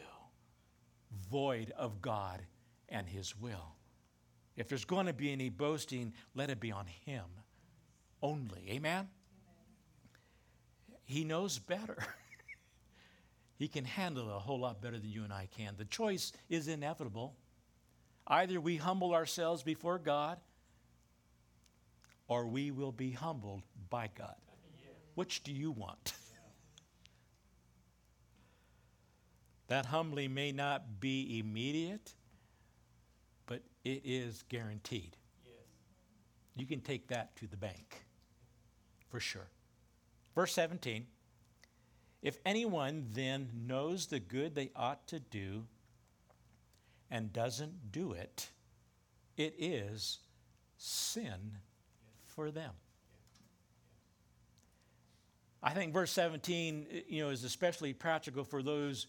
void 1.30 1.72
of 1.78 2.02
God 2.02 2.42
and 2.90 3.08
His 3.08 3.36
will. 3.40 3.76
If 4.56 4.68
there's 4.70 4.86
going 4.86 5.08
to 5.08 5.14
be 5.14 5.32
any 5.32 5.50
boasting, 5.50 6.14
let 6.34 6.50
it 6.50 6.60
be 6.60 6.72
on 6.72 6.86
Him 7.06 7.26
only. 8.26 8.66
Amen? 8.72 9.08
He 11.06 11.24
knows 11.24 11.60
better. 11.60 11.98
he 13.60 13.68
can 13.68 13.86
handle 13.86 14.30
it 14.30 14.36
a 14.36 14.40
whole 14.40 14.60
lot 14.60 14.82
better 14.82 14.98
than 14.98 15.12
you 15.12 15.24
and 15.24 15.32
I 15.32 15.48
can. 15.56 15.76
The 15.78 15.86
choice 15.86 16.34
is 16.50 16.68
inevitable. 16.68 17.36
Either 18.28 18.60
we 18.60 18.78
humble 18.78 19.14
ourselves 19.14 19.62
before 19.62 20.00
God, 20.00 20.40
or 22.28 22.48
we 22.48 22.72
will 22.72 22.92
be 22.92 23.12
humbled 23.12 23.62
by 23.92 24.10
God. 24.18 24.36
Which 25.14 25.44
do 25.44 25.54
you 25.54 25.72
want? 25.72 26.14
That 29.68 29.88
humbling 29.88 30.36
may 30.36 30.52
not 30.52 31.00
be 31.00 31.40
immediate, 31.40 32.14
but 33.48 33.64
it 33.84 34.04
is 34.06 34.44
guaranteed. 34.48 35.18
Yes. 35.44 35.56
You 36.56 36.68
can 36.68 36.82
take 36.82 37.08
that 37.08 37.36
to 37.38 37.48
the 37.48 37.58
bank 37.58 38.06
for 39.10 39.20
sure. 39.20 39.50
Verse 40.34 40.54
17 40.54 41.06
If 42.22 42.40
anyone 42.46 43.08
then 43.12 43.50
knows 43.66 44.08
the 44.08 44.20
good 44.20 44.56
they 44.56 44.72
ought 44.76 45.08
to 45.08 45.20
do 45.20 45.66
and 47.10 47.32
doesn't 47.32 47.92
do 47.92 48.14
it, 48.14 48.50
it 49.38 49.56
is 49.58 50.20
sin 50.78 51.60
for 52.24 52.52
them. 52.52 52.74
I 55.64 55.72
think 55.72 55.94
verse 55.94 56.12
17 56.12 56.86
you 57.08 57.24
know, 57.24 57.30
is 57.30 57.44
especially 57.44 57.94
practical 57.94 58.44
for 58.44 58.62
those 58.62 59.08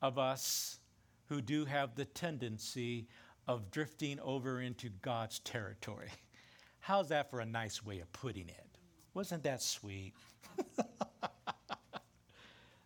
of 0.00 0.18
us 0.18 0.78
who 1.26 1.42
do 1.42 1.66
have 1.66 1.94
the 1.94 2.06
tendency 2.06 3.06
of 3.46 3.70
drifting 3.70 4.18
over 4.20 4.60
into 4.60 4.88
God's 4.88 5.40
territory. 5.40 6.08
How's 6.80 7.08
that 7.08 7.30
for 7.30 7.40
a 7.40 7.46
nice 7.46 7.84
way 7.84 8.00
of 8.00 8.10
putting 8.12 8.48
it? 8.48 8.67
Wasn't 9.18 9.42
that 9.42 9.60
sweet? 9.60 10.14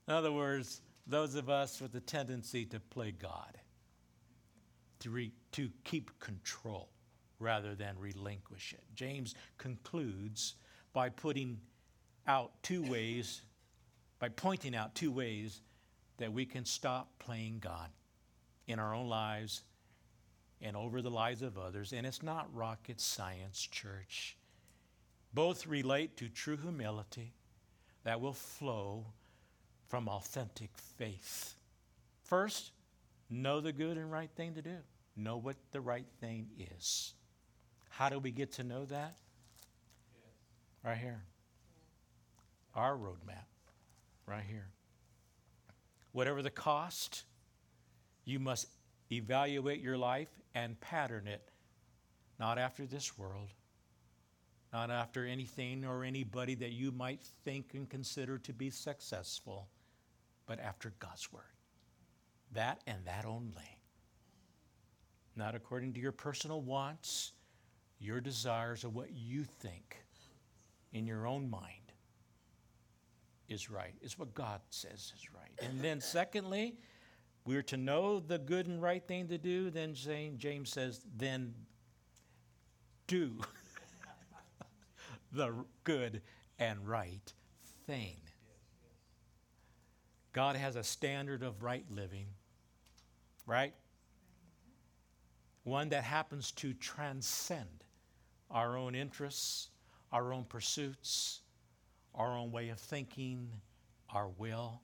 In 0.09 0.15
other 0.15 0.33
words, 0.33 0.81
those 1.07 1.35
of 1.35 1.51
us 1.51 1.79
with 1.79 1.93
the 1.93 2.01
tendency 2.01 2.65
to 2.65 2.81
play 2.81 3.13
God, 3.13 3.59
to, 5.01 5.11
re, 5.11 5.31
to 5.53 5.69
keep 5.85 6.19
control 6.21 6.89
rather 7.39 7.75
than 7.75 7.99
relinquish 7.99 8.73
it. 8.73 8.83
James 8.95 9.35
concludes 9.59 10.55
by 10.95 11.11
putting 11.11 11.61
out 12.27 12.53
two 12.63 12.83
ways, 12.91 13.43
by 14.19 14.31
pointing 14.31 14.75
out 14.75 14.95
two 14.95 15.13
ways 15.13 15.61
that 16.17 16.33
we 16.33 16.47
can 16.47 16.65
stop 16.65 17.11
playing 17.19 17.59
God 17.59 17.91
in 18.67 18.79
our 18.79 18.95
own 18.95 19.11
lives 19.11 19.65
and 20.63 20.79
over 20.79 21.03
the 21.03 21.11
lives 21.11 21.43
of 21.43 21.59
others. 21.59 21.93
And 21.93 22.07
it's 22.07 22.23
not 22.23 22.49
rocket 22.55 23.03
science, 23.03 23.61
church. 23.61 24.39
Both 25.35 25.67
relate 25.67 26.17
to 26.19 26.29
true 26.29 26.57
humility 26.57 27.33
that 28.05 28.21
will 28.21 28.35
flow 28.35 29.07
from 29.89 30.09
authentic 30.09 30.71
faith. 30.77 31.55
First, 32.25 32.73
know 33.31 33.61
the 33.61 33.73
good 33.73 33.97
and 33.97 34.11
right 34.11 34.31
thing 34.37 34.55
to 34.55 34.63
do, 34.63 34.77
know 35.17 35.37
what 35.37 35.57
the 35.71 35.81
right 35.81 36.07
thing 36.21 36.49
is. 36.79 37.15
How 37.89 38.09
do 38.09 38.19
we 38.19 38.31
get 38.31 38.53
to 38.53 38.65
know 38.65 38.85
that? 38.87 39.17
Right 40.85 40.99
here. 40.99 41.23
Our 42.75 42.97
roadmap, 42.97 43.47
right 44.27 44.45
here. 44.49 44.69
Whatever 46.13 46.43
the 46.43 46.51
cost, 46.51 47.25
you 48.25 48.39
must 48.39 48.69
evaluate 49.11 49.81
your 49.81 49.99
life 49.99 50.29
and 50.55 50.81
pattern 50.81 51.27
it, 51.27 51.43
not 52.39 52.59
after 52.59 52.87
this 52.87 53.19
world, 53.19 53.49
not 54.73 54.91
after 54.91 55.27
anything 55.27 55.85
or 55.85 56.03
anybody 56.03 56.55
that 56.55 56.73
you 56.73 56.91
might 56.91 57.21
think 57.45 57.75
and 57.75 57.89
consider 57.89 58.39
to 58.39 58.53
be 58.53 58.71
successful, 58.71 59.69
but 60.47 60.59
after 60.59 60.93
God's 60.99 61.31
word. 61.33 61.43
That 62.53 62.81
and 62.87 63.05
that 63.05 63.25
only. 63.27 63.79
Not 65.37 65.55
according 65.55 65.93
to 65.95 66.01
your 66.01 66.13
personal 66.13 66.61
wants, 66.61 67.33
your 67.99 68.21
desires, 68.21 68.85
or 68.85 68.89
what 68.91 69.13
you 69.13 69.45
think 69.45 70.05
in 70.93 71.07
your 71.07 71.27
own 71.27 71.49
mind 71.49 71.93
is 73.49 73.71
right. 73.71 73.95
It's 74.01 74.19
what 74.19 74.35
God 74.35 74.61
says 74.71 75.13
is 75.17 75.29
right. 75.35 75.69
And 75.69 75.81
then, 75.81 76.01
secondly, 76.01 76.77
we're 77.45 77.63
to 77.65 77.77
know 77.77 78.21
the 78.21 78.39
good 78.39 78.67
and 78.67 78.81
right 78.81 79.07
thing 79.07 79.29
to 79.29 79.39
do. 79.39 79.71
Then 79.71 79.95
James 79.95 80.71
says, 80.71 81.01
then 81.17 81.55
do 83.07 83.39
the 85.33 85.65
good 85.85 86.23
and 86.59 86.87
right 86.87 87.33
thing. 87.87 88.17
God 90.33 90.57
has 90.57 90.77
a 90.77 90.85
standard 90.85 91.43
of 91.43 91.63
right 91.63 91.85
living, 91.91 92.27
right? 93.47 93.75
One 95.65 95.91
that 95.91 96.05
happens 96.05 96.53
to 96.53 96.73
transcend 96.75 97.85
our 98.51 98.77
own 98.77 98.95
interests, 98.95 99.69
our 100.11 100.33
own 100.33 100.45
pursuits, 100.45 101.41
our 102.15 102.37
own 102.37 102.51
way 102.51 102.71
of 102.71 102.79
thinking, 102.79 103.49
our 104.11 104.29
will. 104.29 104.81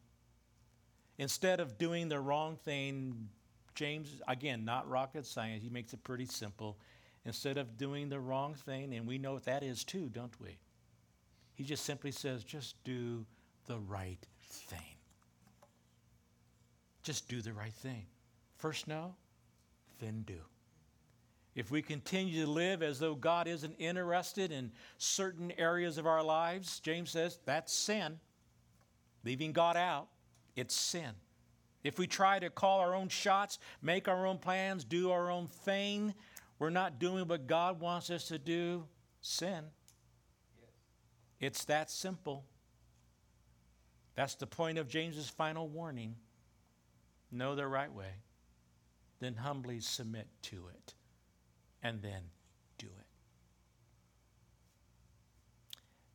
Instead 1.18 1.60
of 1.60 1.78
doing 1.78 2.08
the 2.08 2.20
wrong 2.20 2.56
thing, 2.56 3.28
James, 3.74 4.20
again, 4.28 4.64
not 4.64 4.88
rocket 4.88 5.26
science, 5.26 5.62
he 5.62 5.68
makes 5.68 5.92
it 5.92 6.02
pretty 6.04 6.26
simple. 6.26 6.78
Instead 7.24 7.58
of 7.58 7.76
doing 7.76 8.08
the 8.08 8.20
wrong 8.20 8.54
thing, 8.54 8.94
and 8.94 9.06
we 9.06 9.18
know 9.18 9.34
what 9.34 9.44
that 9.44 9.62
is 9.62 9.84
too, 9.84 10.08
don't 10.08 10.40
we? 10.40 10.58
He 11.54 11.64
just 11.64 11.84
simply 11.84 12.12
says, 12.12 12.44
just 12.44 12.82
do 12.84 13.26
the 13.66 13.78
right 13.78 14.24
thing. 14.48 14.96
Just 17.02 17.28
do 17.28 17.42
the 17.42 17.52
right 17.52 17.74
thing. 17.74 18.06
First 18.56 18.88
know, 18.88 19.14
then 19.98 20.22
do. 20.26 20.38
If 21.54 21.70
we 21.70 21.82
continue 21.82 22.44
to 22.44 22.50
live 22.50 22.82
as 22.82 23.00
though 23.00 23.16
God 23.16 23.48
isn't 23.48 23.74
interested 23.78 24.52
in 24.52 24.70
certain 24.96 25.52
areas 25.58 25.98
of 25.98 26.06
our 26.06 26.22
lives, 26.22 26.78
James 26.80 27.10
says 27.10 27.40
that's 27.44 27.72
sin. 27.72 28.20
Leaving 29.24 29.52
God 29.52 29.76
out, 29.76 30.06
it's 30.54 30.74
sin. 30.74 31.10
If 31.82 31.98
we 31.98 32.06
try 32.06 32.38
to 32.38 32.50
call 32.50 32.78
our 32.80 32.94
own 32.94 33.08
shots, 33.08 33.58
make 33.82 34.06
our 34.06 34.26
own 34.26 34.38
plans, 34.38 34.84
do 34.84 35.10
our 35.10 35.30
own 35.30 35.48
thing, 35.48 36.14
we're 36.58 36.70
not 36.70 36.98
doing 36.98 37.28
what 37.28 37.46
God 37.46 37.80
wants 37.80 38.10
us 38.10 38.28
to 38.28 38.38
do, 38.38 38.84
sin. 39.20 39.64
It's 41.40 41.64
that 41.66 41.90
simple. 41.90 42.44
That's 44.16 44.34
the 44.34 44.46
point 44.46 44.78
of 44.78 44.88
James's 44.88 45.28
final 45.28 45.68
warning. 45.68 46.16
Know 47.30 47.54
the 47.54 47.66
right 47.66 47.92
way, 47.92 48.10
then 49.20 49.34
humbly 49.34 49.80
submit 49.80 50.26
to 50.42 50.64
it 50.74 50.94
and 51.82 52.02
then 52.02 52.22
do 52.78 52.86
it. 52.86 53.06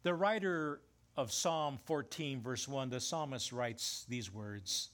The 0.01 0.13
writer 0.13 0.81
of 1.15 1.31
Psalm 1.31 1.77
14, 1.85 2.41
verse 2.41 2.67
1, 2.67 2.89
the 2.89 2.99
psalmist 2.99 3.53
writes 3.53 4.05
these 4.09 4.33
words 4.33 4.89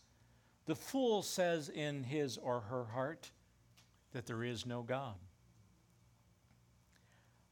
The 0.65 0.75
fool 0.75 1.23
says 1.23 1.69
in 1.69 2.03
his 2.03 2.37
or 2.37 2.59
her 2.61 2.85
heart 2.85 3.31
that 4.11 4.27
there 4.27 4.43
is 4.43 4.65
no 4.65 4.83
God. 4.83 5.15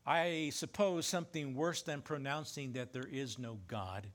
I 0.07 0.51
suppose 0.53 1.05
something 1.05 1.53
worse 1.53 1.81
than 1.81 2.01
pronouncing 2.01 2.71
that 2.73 2.93
there 2.93 3.07
is 3.11 3.37
no 3.37 3.59
God 3.67 4.07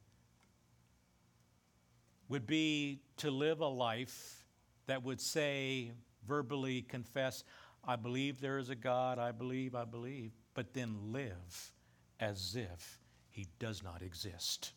would 2.31 2.47
be 2.47 3.03
to 3.19 3.31
live 3.31 3.61
a 3.61 3.67
life 3.67 4.47
that 4.87 5.03
would 5.03 5.21
say, 5.21 5.93
verbally 6.27 6.81
confess, 6.81 7.45
I 7.85 7.97
believe 7.97 8.41
there 8.41 8.57
is 8.57 8.71
a 8.71 8.75
God, 8.75 9.19
I 9.19 9.33
believe, 9.33 9.75
I 9.75 9.85
believe, 9.85 10.33
but 10.55 10.73
then 10.73 11.13
live 11.13 11.73
as 12.19 12.57
if 12.57 12.99
he 13.29 13.47
does 13.59 13.83
not 13.83 14.01
exist. 14.01 14.73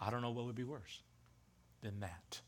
I 0.00 0.10
don't 0.10 0.22
know 0.22 0.30
what 0.30 0.46
would 0.46 0.54
be 0.54 0.64
worse 0.64 1.02
than 1.82 2.00
that. 2.00 2.40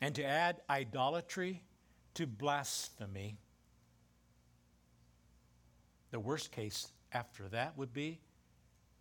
And 0.00 0.14
to 0.14 0.24
add 0.24 0.60
idolatry 0.68 1.62
to 2.14 2.26
blasphemy, 2.26 3.38
the 6.10 6.20
worst 6.20 6.52
case 6.52 6.88
after 7.12 7.48
that 7.48 7.76
would 7.76 7.92
be 7.92 8.20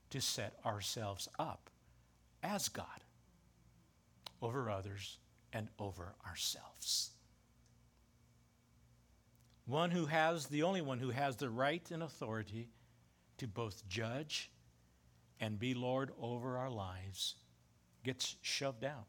to 0.09 0.21
set 0.21 0.57
ourselves 0.65 1.27
up 1.37 1.69
as 2.43 2.69
God 2.69 3.03
over 4.41 4.69
others, 4.69 5.17
and 5.53 5.69
over 5.79 6.13
ourselves. 6.27 7.11
One 9.65 9.89
who 9.89 10.05
has, 10.05 10.47
the 10.47 10.63
only 10.63 10.81
one 10.81 10.99
who 10.99 11.09
has 11.09 11.35
the 11.35 11.49
right 11.49 11.89
and 11.91 12.03
authority 12.03 12.69
to 13.37 13.47
both 13.47 13.87
judge 13.87 14.51
and 15.39 15.57
be 15.57 15.73
Lord 15.73 16.11
over 16.21 16.57
our 16.57 16.69
lives 16.69 17.35
gets 18.03 18.35
shoved 18.41 18.83
out. 18.83 19.07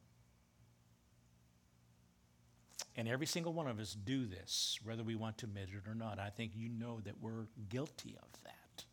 And 2.96 3.08
every 3.08 3.26
single 3.26 3.52
one 3.52 3.68
of 3.68 3.78
us 3.78 3.94
do 3.94 4.26
this, 4.26 4.78
whether 4.82 5.04
we 5.04 5.14
want 5.14 5.38
to 5.38 5.46
admit 5.46 5.68
it 5.72 5.88
or 5.88 5.94
not. 5.94 6.18
I 6.18 6.30
think 6.30 6.52
you 6.54 6.70
know 6.70 7.00
that 7.04 7.20
we're 7.20 7.46
guilty 7.68 8.16
of 8.20 8.28
that. 8.44 8.84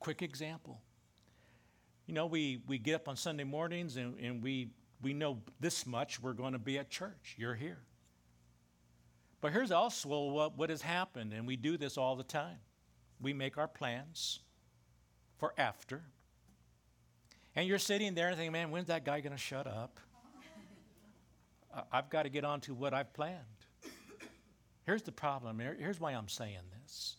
Quick 0.00 0.22
example 0.22 0.80
you 2.08 2.14
know, 2.14 2.26
we, 2.26 2.62
we 2.66 2.78
get 2.78 2.94
up 2.94 3.08
on 3.08 3.16
Sunday 3.16 3.44
mornings 3.44 3.98
and, 3.98 4.18
and 4.18 4.42
we, 4.42 4.70
we 5.02 5.12
know 5.12 5.42
this 5.60 5.86
much 5.86 6.20
we're 6.20 6.32
going 6.32 6.54
to 6.54 6.58
be 6.58 6.78
at 6.78 6.88
church. 6.88 7.36
You're 7.36 7.54
here. 7.54 7.78
But 9.42 9.52
here's 9.52 9.70
also 9.70 10.08
what, 10.08 10.56
what 10.56 10.70
has 10.70 10.80
happened, 10.82 11.32
and 11.32 11.46
we 11.46 11.54
do 11.54 11.76
this 11.76 11.96
all 11.96 12.16
the 12.16 12.24
time. 12.24 12.56
We 13.20 13.34
make 13.34 13.58
our 13.58 13.68
plans 13.68 14.40
for 15.36 15.52
after. 15.58 16.02
And 17.54 17.68
you're 17.68 17.78
sitting 17.78 18.14
there 18.14 18.28
and 18.28 18.36
thinking, 18.36 18.52
man, 18.52 18.70
when's 18.70 18.88
that 18.88 19.04
guy 19.04 19.20
going 19.20 19.32
to 19.32 19.38
shut 19.38 19.66
up? 19.66 20.00
I've 21.92 22.10
got 22.10 22.22
to 22.24 22.28
get 22.28 22.44
on 22.44 22.60
to 22.62 22.74
what 22.74 22.94
I've 22.94 23.12
planned. 23.12 23.44
Here's 24.84 25.02
the 25.02 25.12
problem. 25.12 25.58
Here's 25.58 26.00
why 26.00 26.12
I'm 26.12 26.28
saying 26.28 26.62
this. 26.82 27.16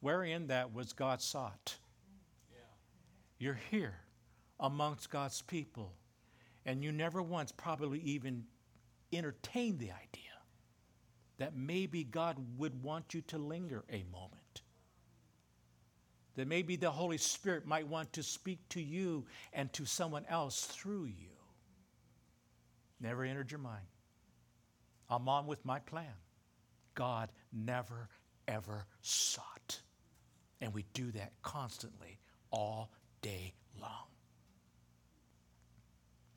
Wherein 0.00 0.48
that 0.48 0.74
was 0.74 0.92
God 0.92 1.22
sought. 1.22 1.76
You're 3.38 3.58
here 3.70 3.94
amongst 4.60 5.10
God's 5.10 5.42
people, 5.42 5.92
and 6.64 6.82
you 6.82 6.92
never 6.92 7.22
once 7.22 7.52
probably 7.52 8.00
even 8.00 8.44
entertained 9.12 9.78
the 9.78 9.90
idea 9.90 10.22
that 11.38 11.56
maybe 11.56 12.04
God 12.04 12.36
would 12.56 12.82
want 12.82 13.14
you 13.14 13.20
to 13.22 13.38
linger 13.38 13.84
a 13.90 14.04
moment. 14.10 14.62
That 16.36 16.48
maybe 16.48 16.76
the 16.76 16.90
Holy 16.90 17.18
Spirit 17.18 17.66
might 17.66 17.88
want 17.88 18.12
to 18.14 18.22
speak 18.22 18.58
to 18.70 18.80
you 18.82 19.26
and 19.52 19.72
to 19.74 19.84
someone 19.84 20.24
else 20.28 20.64
through 20.64 21.04
you. 21.04 21.35
Never 23.00 23.24
entered 23.24 23.50
your 23.50 23.60
mind. 23.60 23.86
I'm 25.08 25.28
on 25.28 25.46
with 25.46 25.64
my 25.64 25.78
plan. 25.78 26.14
God 26.94 27.30
never, 27.52 28.08
ever 28.48 28.86
sought. 29.02 29.80
And 30.60 30.72
we 30.72 30.84
do 30.94 31.10
that 31.12 31.32
constantly, 31.42 32.18
all 32.50 32.90
day 33.20 33.52
long. 33.80 34.08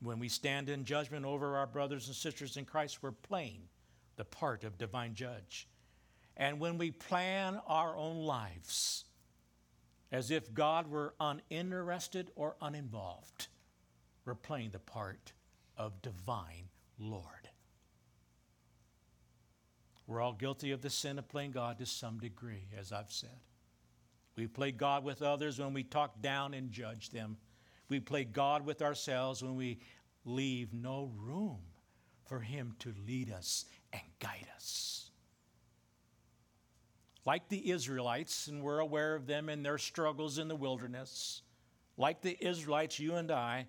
When 0.02 0.18
we 0.18 0.28
stand 0.28 0.68
in 0.68 0.84
judgment 0.84 1.24
over 1.24 1.56
our 1.56 1.66
brothers 1.66 2.06
and 2.06 2.16
sisters 2.16 2.56
in 2.56 2.64
Christ, 2.64 3.02
we're 3.02 3.12
playing 3.12 3.62
the 4.16 4.24
part 4.24 4.64
of 4.64 4.78
divine 4.78 5.14
judge. 5.14 5.68
And 6.36 6.60
when 6.60 6.78
we 6.78 6.90
plan 6.90 7.60
our 7.66 7.96
own 7.96 8.18
lives 8.18 9.04
as 10.12 10.30
if 10.30 10.52
God 10.52 10.90
were 10.90 11.14
uninterested 11.20 12.30
or 12.34 12.56
uninvolved, 12.60 13.48
we're 14.24 14.34
playing 14.34 14.70
the 14.70 14.78
part 14.78 15.32
of 15.80 16.02
divine 16.02 16.68
Lord. 16.98 17.24
We're 20.06 20.20
all 20.20 20.34
guilty 20.34 20.72
of 20.72 20.82
the 20.82 20.90
sin 20.90 21.18
of 21.18 21.26
playing 21.26 21.52
God 21.52 21.78
to 21.78 21.86
some 21.86 22.18
degree, 22.18 22.66
as 22.78 22.92
I've 22.92 23.10
said. 23.10 23.38
We 24.36 24.46
play 24.46 24.72
God 24.72 25.04
with 25.04 25.22
others 25.22 25.58
when 25.58 25.72
we 25.72 25.82
talk 25.82 26.20
down 26.20 26.52
and 26.52 26.70
judge 26.70 27.08
them. 27.08 27.38
We 27.88 27.98
play 27.98 28.24
God 28.24 28.66
with 28.66 28.82
ourselves 28.82 29.42
when 29.42 29.56
we 29.56 29.78
leave 30.26 30.74
no 30.74 31.10
room 31.16 31.60
for 32.26 32.40
Him 32.40 32.74
to 32.80 32.92
lead 33.06 33.32
us 33.32 33.64
and 33.90 34.02
guide 34.18 34.48
us. 34.54 35.10
Like 37.24 37.48
the 37.48 37.70
Israelites, 37.70 38.48
and 38.48 38.62
we're 38.62 38.80
aware 38.80 39.14
of 39.14 39.26
them 39.26 39.48
and 39.48 39.64
their 39.64 39.78
struggles 39.78 40.36
in 40.38 40.48
the 40.48 40.56
wilderness, 40.56 41.40
like 41.96 42.20
the 42.20 42.36
Israelites, 42.46 42.98
you 42.98 43.14
and 43.14 43.30
I 43.30 43.66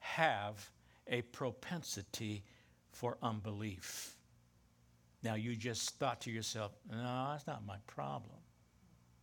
have 0.00 0.70
a 1.06 1.22
propensity 1.22 2.44
for 2.90 3.18
unbelief. 3.22 4.16
Now, 5.22 5.34
you 5.34 5.56
just 5.56 5.98
thought 5.98 6.20
to 6.22 6.30
yourself, 6.30 6.72
no, 6.90 7.28
that's 7.30 7.46
not 7.46 7.66
my 7.66 7.78
problem. 7.86 8.38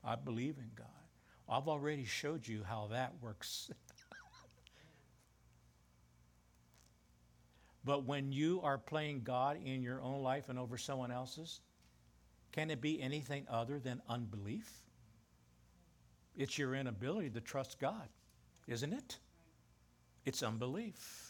I 0.04 0.16
believe 0.16 0.58
in 0.58 0.70
God. 0.76 0.88
I've 1.48 1.68
already 1.68 2.06
showed 2.06 2.48
you 2.48 2.64
how 2.64 2.88
that 2.92 3.14
works. 3.22 3.72
but 7.86 8.06
when 8.06 8.32
you 8.32 8.60
are 8.64 8.78
playing 8.78 9.22
God 9.24 9.58
in 9.64 9.82
your 9.82 10.02
own 10.02 10.22
life 10.22 10.50
and 10.50 10.60
over 10.60 10.78
someone 10.78 11.12
else's, 11.12 11.62
can 12.52 12.70
it 12.70 12.82
be 12.82 13.02
anything 13.02 13.46
other 13.50 13.80
than 13.80 14.02
unbelief? 14.10 14.70
It's 16.36 16.58
your 16.58 16.76
inability 16.76 17.30
to 17.32 17.42
trust 17.42 17.80
God, 17.80 18.10
isn't 18.68 18.94
it? 18.94 19.20
It's 20.26 20.44
unbelief. 20.44 21.23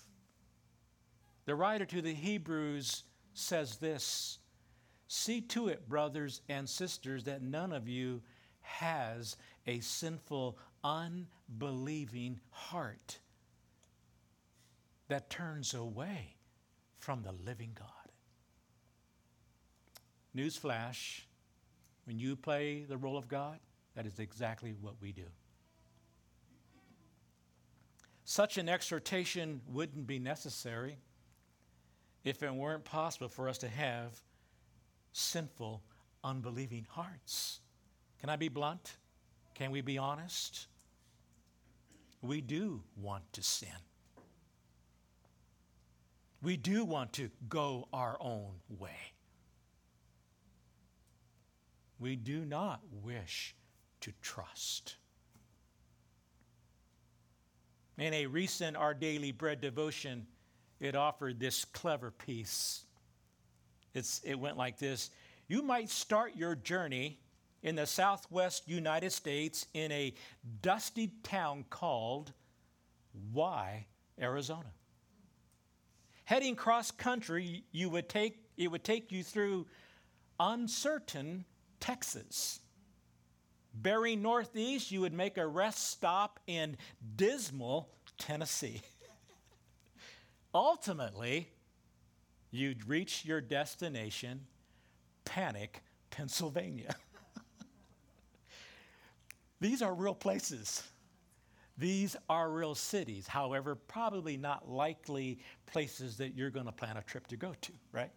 The 1.45 1.55
writer 1.55 1.85
to 1.85 2.01
the 2.01 2.13
Hebrews 2.13 3.03
says 3.33 3.77
this 3.77 4.39
See 5.07 5.41
to 5.41 5.67
it, 5.67 5.87
brothers 5.87 6.41
and 6.49 6.67
sisters, 6.67 7.25
that 7.25 7.41
none 7.41 7.71
of 7.71 7.87
you 7.87 8.21
has 8.61 9.35
a 9.67 9.79
sinful, 9.81 10.57
unbelieving 10.83 12.39
heart 12.49 13.19
that 15.09 15.29
turns 15.29 15.73
away 15.73 16.37
from 16.97 17.21
the 17.21 17.33
living 17.45 17.71
God. 17.77 17.89
Newsflash 20.35 21.21
when 22.05 22.19
you 22.19 22.35
play 22.35 22.83
the 22.83 22.97
role 22.97 23.17
of 23.17 23.27
God, 23.27 23.59
that 23.95 24.05
is 24.05 24.19
exactly 24.19 24.73
what 24.81 24.95
we 25.01 25.11
do. 25.11 25.25
Such 28.25 28.57
an 28.57 28.67
exhortation 28.67 29.61
wouldn't 29.67 30.07
be 30.07 30.19
necessary 30.19 30.97
if 32.23 32.41
it 32.43 32.53
weren't 32.53 32.85
possible 32.85 33.27
for 33.27 33.49
us 33.49 33.57
to 33.59 33.67
have 33.67 34.21
sinful, 35.11 35.81
unbelieving 36.23 36.87
hearts. 36.89 37.59
Can 38.19 38.29
I 38.29 38.35
be 38.35 38.47
blunt? 38.47 38.97
Can 39.53 39.71
we 39.71 39.81
be 39.81 39.97
honest? 39.97 40.67
We 42.21 42.41
do 42.41 42.81
want 42.95 43.31
to 43.33 43.43
sin. 43.43 43.69
We 46.41 46.57
do 46.57 46.83
want 46.83 47.13
to 47.13 47.29
go 47.47 47.87
our 47.93 48.17
own 48.19 48.55
way. 48.69 49.13
We 51.99 52.15
do 52.15 52.43
not 52.45 52.81
wish 53.01 53.55
to 54.01 54.11
trust. 54.21 54.95
In 57.97 58.13
a 58.13 58.25
recent 58.25 58.75
Our 58.75 58.93
Daily 58.93 59.31
Bread 59.31 59.61
devotion, 59.61 60.25
it 60.79 60.95
offered 60.95 61.39
this 61.39 61.65
clever 61.65 62.11
piece. 62.11 62.83
It's, 63.93 64.21
it 64.23 64.35
went 64.35 64.57
like 64.57 64.77
this 64.79 65.09
You 65.47 65.61
might 65.61 65.89
start 65.89 66.35
your 66.35 66.55
journey 66.55 67.19
in 67.61 67.75
the 67.75 67.85
southwest 67.85 68.67
United 68.67 69.11
States 69.11 69.65
in 69.73 69.91
a 69.91 70.13
dusty 70.61 71.11
town 71.23 71.65
called 71.69 72.33
Why, 73.31 73.87
Arizona. 74.19 74.71
Heading 76.25 76.55
cross 76.55 76.91
country, 76.91 77.63
you 77.71 77.89
would 77.89 78.09
take, 78.09 78.39
it 78.57 78.69
would 78.69 78.83
take 78.83 79.11
you 79.11 79.23
through 79.23 79.65
uncertain 80.39 81.45
Texas. 81.79 82.59
Bearing 83.73 84.21
northeast, 84.21 84.91
you 84.91 85.01
would 85.01 85.13
make 85.13 85.37
a 85.37 85.47
rest 85.47 85.89
stop 85.89 86.39
in 86.47 86.77
dismal 87.15 87.89
Tennessee. 88.17 88.81
Ultimately, 90.53 91.49
you'd 92.51 92.87
reach 92.87 93.25
your 93.25 93.41
destination, 93.41 94.41
Panic, 95.25 95.81
Pennsylvania. 96.11 96.95
These 99.59 99.81
are 99.81 99.93
real 99.93 100.13
places. 100.13 100.83
These 101.77 102.15
are 102.29 102.51
real 102.51 102.75
cities. 102.75 103.27
However, 103.27 103.75
probably 103.75 104.37
not 104.37 104.69
likely 104.69 105.39
places 105.65 106.17
that 106.17 106.35
you're 106.35 106.51
going 106.51 106.67
to 106.67 106.71
plan 106.71 106.97
a 106.97 107.01
trip 107.01 107.25
to 107.27 107.37
go 107.37 107.55
to, 107.61 107.71
right? 107.91 108.11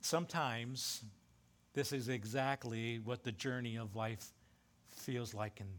Sometimes 0.00 1.04
this 1.74 1.92
is 1.92 2.08
exactly 2.08 2.98
what 2.98 3.22
the 3.22 3.32
journey 3.32 3.76
of 3.76 3.94
life 3.94 4.32
feels 4.90 5.32
like 5.32 5.60
and, 5.60 5.70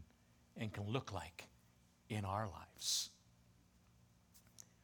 and 0.56 0.72
can 0.72 0.90
look 0.90 1.12
like 1.12 1.44
in 2.08 2.24
our 2.24 2.48
lives. 2.48 3.10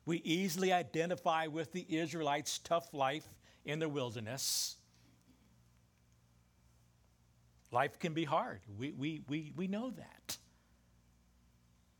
We 0.05 0.19
easily 0.19 0.73
identify 0.73 1.47
with 1.47 1.73
the 1.73 1.87
Israelites' 1.89 2.59
tough 2.59 2.93
life 2.93 3.27
in 3.65 3.79
the 3.79 3.89
wilderness. 3.89 4.77
Life 7.71 7.99
can 7.99 8.13
be 8.13 8.25
hard. 8.25 8.61
We, 8.79 8.93
we, 8.93 9.23
we, 9.29 9.53
we 9.57 9.67
know 9.69 9.91
that. 9.91 10.37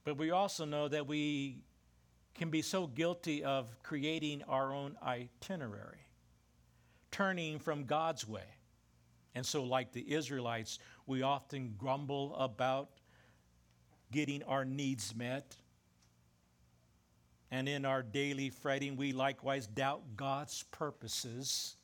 But 0.05 0.19
we 0.19 0.31
also 0.31 0.65
know 0.65 0.89
that 0.89 1.07
we 1.07 1.63
can 2.35 2.51
be 2.51 2.63
so 2.63 2.87
guilty 2.87 3.45
of 3.45 3.67
creating 3.83 4.43
our 4.49 4.73
own 4.73 4.97
itinerary, 5.03 6.07
turning 7.11 7.59
from 7.59 7.85
God's 7.85 8.27
way. 8.27 8.45
And 9.35 9.47
so, 9.47 9.65
like 9.65 9.93
the 9.93 10.13
Israelites, 10.13 10.79
we 11.07 11.23
often 11.23 11.75
grumble 11.79 12.35
about 12.37 12.91
getting 14.13 14.45
our 14.45 14.65
needs 14.65 15.17
met. 15.17 15.57
And 17.51 17.69
in 17.69 17.85
our 17.85 18.03
daily 18.03 18.51
fretting, 18.51 18.97
we 18.97 19.13
likewise 19.13 19.67
doubt 19.67 20.03
God's 20.17 20.63
purposes. 20.71 21.75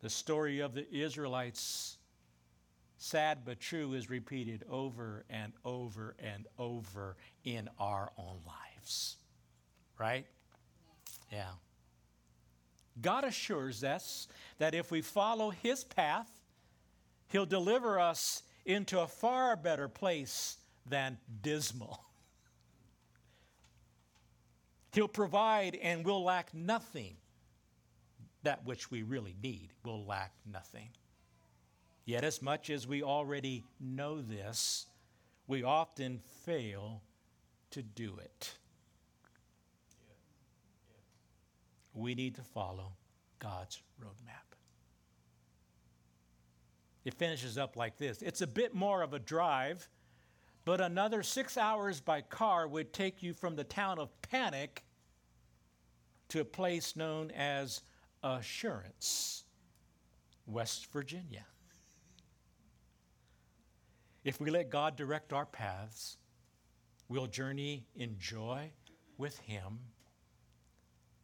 The 0.00 0.10
story 0.10 0.60
of 0.60 0.74
the 0.74 0.90
Israelites, 0.92 1.98
sad 2.96 3.40
but 3.44 3.60
true, 3.60 3.92
is 3.92 4.08
repeated 4.08 4.64
over 4.70 5.24
and 5.28 5.52
over 5.64 6.16
and 6.18 6.46
over 6.58 7.16
in 7.44 7.68
our 7.78 8.10
own 8.16 8.38
lives. 8.46 9.16
Right? 9.98 10.26
Yeah. 11.30 11.50
God 13.00 13.24
assures 13.24 13.84
us 13.84 14.28
that 14.58 14.74
if 14.74 14.90
we 14.90 15.02
follow 15.02 15.50
His 15.50 15.84
path, 15.84 16.30
He'll 17.28 17.46
deliver 17.46 17.98
us 17.98 18.42
into 18.64 19.00
a 19.00 19.06
far 19.06 19.56
better 19.56 19.88
place 19.88 20.58
than 20.86 21.18
dismal. 21.42 22.04
He'll 24.92 25.08
provide 25.08 25.76
and 25.76 26.04
we'll 26.04 26.22
lack 26.22 26.54
nothing. 26.54 27.16
That 28.44 28.64
which 28.64 28.90
we 28.90 29.02
really 29.02 29.34
need 29.42 29.70
will 29.84 30.04
lack 30.04 30.32
nothing. 30.50 30.88
Yet, 32.04 32.22
as 32.22 32.42
much 32.42 32.68
as 32.68 32.86
we 32.86 33.02
already 33.02 33.64
know 33.80 34.20
this, 34.20 34.86
we 35.46 35.62
often 35.62 36.20
fail 36.44 37.02
to 37.70 37.82
do 37.82 38.18
it. 38.22 38.54
We 41.94 42.14
need 42.14 42.34
to 42.34 42.42
follow 42.42 42.92
God's 43.38 43.80
roadmap. 44.02 44.54
It 47.04 47.14
finishes 47.14 47.58
up 47.58 47.76
like 47.76 47.98
this 47.98 48.22
It's 48.22 48.42
a 48.42 48.46
bit 48.46 48.74
more 48.74 49.02
of 49.02 49.14
a 49.14 49.18
drive 49.18 49.88
but 50.64 50.80
another 50.80 51.22
six 51.22 51.56
hours 51.56 52.00
by 52.00 52.20
car 52.22 52.66
would 52.66 52.92
take 52.92 53.22
you 53.22 53.34
from 53.34 53.56
the 53.56 53.64
town 53.64 53.98
of 53.98 54.10
Panic 54.22 54.84
to 56.28 56.40
a 56.40 56.44
place 56.44 56.96
known 56.96 57.30
as 57.32 57.82
Assurance, 58.22 59.44
West 60.46 60.90
Virginia. 60.92 61.44
If 64.24 64.40
we 64.40 64.50
let 64.50 64.70
God 64.70 64.96
direct 64.96 65.34
our 65.34 65.44
paths, 65.44 66.16
we'll 67.08 67.26
journey 67.26 67.84
in 67.94 68.16
joy 68.18 68.70
with 69.18 69.38
Him 69.40 69.78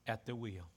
at 0.06 0.26
the 0.26 0.36
wheel. 0.36 0.68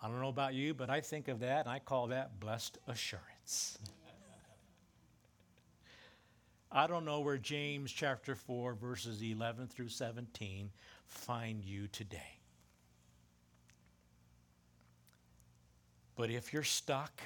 I 0.00 0.08
don't 0.08 0.20
know 0.20 0.28
about 0.28 0.54
you, 0.54 0.74
but 0.74 0.90
I 0.90 1.00
think 1.00 1.26
of 1.26 1.40
that 1.40 1.60
and 1.66 1.68
I 1.68 1.80
call 1.80 2.06
that 2.08 2.38
blessed 2.38 2.78
assurance. 2.86 3.78
I 6.76 6.86
don't 6.86 7.06
know 7.06 7.20
where 7.20 7.38
James 7.38 7.90
chapter 7.90 8.34
4, 8.34 8.74
verses 8.74 9.22
11 9.22 9.68
through 9.68 9.88
17 9.88 10.68
find 11.06 11.64
you 11.64 11.88
today. 11.88 12.38
But 16.16 16.28
if 16.28 16.52
you're 16.52 16.62
stuck 16.62 17.22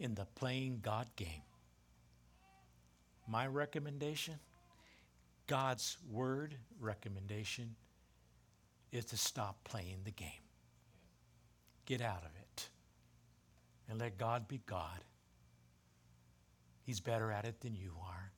in 0.00 0.16
the 0.16 0.24
playing 0.34 0.80
God 0.82 1.06
game, 1.14 1.44
my 3.28 3.46
recommendation, 3.46 4.34
God's 5.46 5.96
word 6.10 6.56
recommendation, 6.80 7.76
is 8.90 9.04
to 9.04 9.16
stop 9.16 9.62
playing 9.62 9.98
the 10.02 10.10
game. 10.10 10.42
Get 11.86 12.00
out 12.00 12.24
of 12.24 12.32
it 12.42 12.70
and 13.88 14.00
let 14.00 14.18
God 14.18 14.48
be 14.48 14.60
God. 14.66 15.04
He's 16.82 16.98
better 16.98 17.30
at 17.30 17.44
it 17.44 17.60
than 17.60 17.76
you 17.76 17.92
are. 18.04 18.32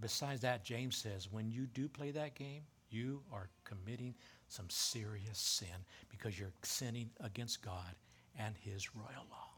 Besides 0.00 0.42
that, 0.42 0.64
James 0.64 0.96
says 0.96 1.28
when 1.30 1.50
you 1.50 1.66
do 1.66 1.88
play 1.88 2.10
that 2.10 2.34
game, 2.34 2.62
you 2.90 3.22
are 3.32 3.48
committing 3.64 4.14
some 4.48 4.68
serious 4.68 5.38
sin 5.38 5.84
because 6.08 6.38
you're 6.38 6.52
sinning 6.62 7.10
against 7.20 7.62
God 7.62 7.94
and 8.38 8.54
his 8.58 8.94
royal 8.94 9.26
law. 9.30 9.48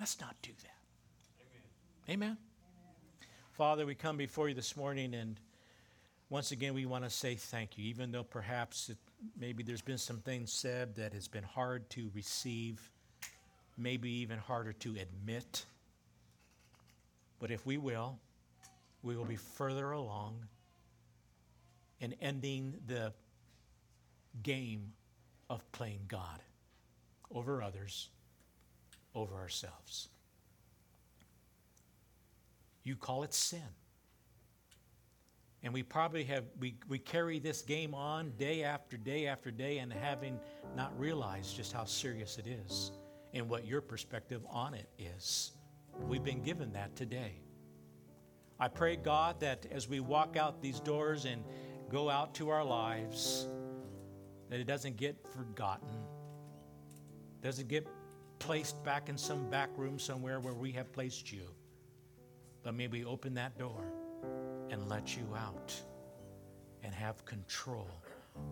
Let's 0.00 0.20
not 0.20 0.34
do 0.42 0.50
that. 0.62 2.10
Amen. 2.10 2.22
Amen. 2.22 2.38
Father, 3.52 3.84
we 3.84 3.94
come 3.94 4.16
before 4.16 4.48
you 4.48 4.54
this 4.54 4.76
morning 4.76 5.14
and 5.14 5.38
once 6.30 6.52
again 6.52 6.74
we 6.74 6.86
want 6.86 7.04
to 7.04 7.10
say 7.10 7.34
thank 7.34 7.78
you, 7.78 7.84
even 7.86 8.12
though 8.12 8.22
perhaps 8.22 8.90
it, 8.90 8.98
maybe 9.38 9.62
there's 9.62 9.82
been 9.82 9.98
some 9.98 10.18
things 10.18 10.52
said 10.52 10.94
that 10.96 11.12
has 11.12 11.26
been 11.26 11.44
hard 11.44 11.88
to 11.90 12.10
receive, 12.14 12.90
maybe 13.76 14.10
even 14.10 14.38
harder 14.38 14.72
to 14.72 14.94
admit. 14.96 15.64
But 17.38 17.50
if 17.50 17.64
we 17.64 17.78
will, 17.78 18.18
we 19.02 19.16
will 19.16 19.24
be 19.24 19.36
further 19.36 19.92
along 19.92 20.44
in 22.00 22.14
ending 22.20 22.74
the 22.86 23.12
game 24.42 24.92
of 25.50 25.70
playing 25.72 26.00
God 26.08 26.42
over 27.30 27.62
others, 27.62 28.08
over 29.14 29.34
ourselves. 29.34 30.08
You 32.84 32.96
call 32.96 33.22
it 33.22 33.34
sin. 33.34 33.60
And 35.62 35.74
we 35.74 35.82
probably 35.82 36.24
have, 36.24 36.44
we, 36.60 36.76
we 36.88 36.98
carry 36.98 37.40
this 37.40 37.62
game 37.62 37.92
on 37.92 38.30
day 38.38 38.62
after 38.62 38.96
day 38.96 39.26
after 39.26 39.50
day 39.50 39.78
and 39.78 39.92
having 39.92 40.38
not 40.76 40.98
realized 40.98 41.56
just 41.56 41.72
how 41.72 41.84
serious 41.84 42.38
it 42.38 42.46
is 42.46 42.92
and 43.34 43.48
what 43.48 43.66
your 43.66 43.80
perspective 43.80 44.40
on 44.48 44.72
it 44.74 44.88
is. 44.98 45.52
We've 46.06 46.22
been 46.22 46.42
given 46.42 46.72
that 46.74 46.94
today. 46.94 47.40
I 48.60 48.66
pray, 48.66 48.96
God, 48.96 49.38
that 49.40 49.66
as 49.70 49.88
we 49.88 50.00
walk 50.00 50.36
out 50.36 50.60
these 50.60 50.80
doors 50.80 51.26
and 51.26 51.44
go 51.90 52.10
out 52.10 52.34
to 52.36 52.48
our 52.48 52.64
lives, 52.64 53.46
that 54.50 54.58
it 54.58 54.66
doesn't 54.66 54.96
get 54.96 55.16
forgotten, 55.28 55.88
doesn't 57.40 57.68
get 57.68 57.86
placed 58.40 58.82
back 58.82 59.08
in 59.08 59.16
some 59.16 59.48
back 59.48 59.70
room 59.76 59.98
somewhere 59.98 60.40
where 60.40 60.54
we 60.54 60.72
have 60.72 60.92
placed 60.92 61.32
you. 61.32 61.54
But 62.64 62.74
may 62.74 62.88
we 62.88 63.04
open 63.04 63.34
that 63.34 63.56
door 63.58 63.84
and 64.70 64.88
let 64.88 65.16
you 65.16 65.26
out 65.36 65.72
and 66.82 66.92
have 66.92 67.24
control 67.24 68.02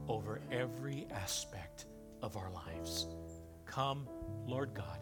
over 0.09 0.41
every 0.53 1.09
aspect 1.11 1.87
of 2.23 2.37
our 2.37 2.51
lives. 2.51 3.09
Come, 3.65 4.07
Lord 4.47 4.73
God, 4.73 5.01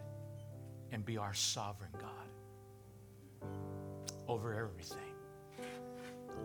and 0.91 1.05
be 1.05 1.17
our 1.17 1.33
sovereign 1.35 1.93
God 1.99 2.24
over 4.27 4.53
everything, 4.53 5.13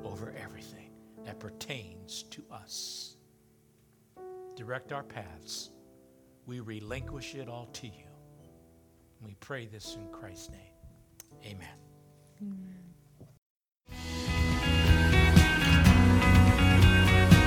over 0.04 0.34
everything 0.42 0.90
that 1.24 1.38
pertains 1.38 2.24
to 2.30 2.42
us. 2.50 3.16
Direct 4.56 4.92
our 4.92 5.02
paths. 5.02 5.70
We 6.46 6.60
relinquish 6.60 7.34
it 7.34 7.48
all 7.48 7.66
to 7.74 7.86
you. 7.86 8.08
We 9.22 9.34
pray 9.40 9.66
this 9.66 9.96
in 9.96 10.08
Christ's 10.08 10.50
name. 10.50 10.74
Amen. 11.44 11.68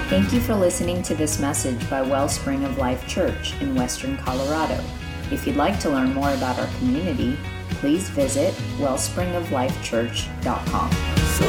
Thank 0.10 0.32
you 0.32 0.40
for 0.42 0.54
listening 0.54 1.02
to 1.04 1.16
this 1.16 1.40
message 1.40 1.90
by 1.90 2.04
Wellspring 2.04 2.64
of 2.66 2.78
Life 2.78 3.08
Church 3.08 3.60
in 3.62 3.74
Western 3.74 4.16
Colorado. 4.18 4.80
If 5.32 5.48
you'd 5.48 5.56
like 5.56 5.80
to 5.80 5.90
learn 5.90 6.14
more 6.14 6.32
about 6.34 6.60
our 6.60 6.68
community, 6.78 7.36
please 7.84 8.08
visit 8.12 8.54
wellspringoflifechurch.com. 8.80 10.90
So 11.36 11.44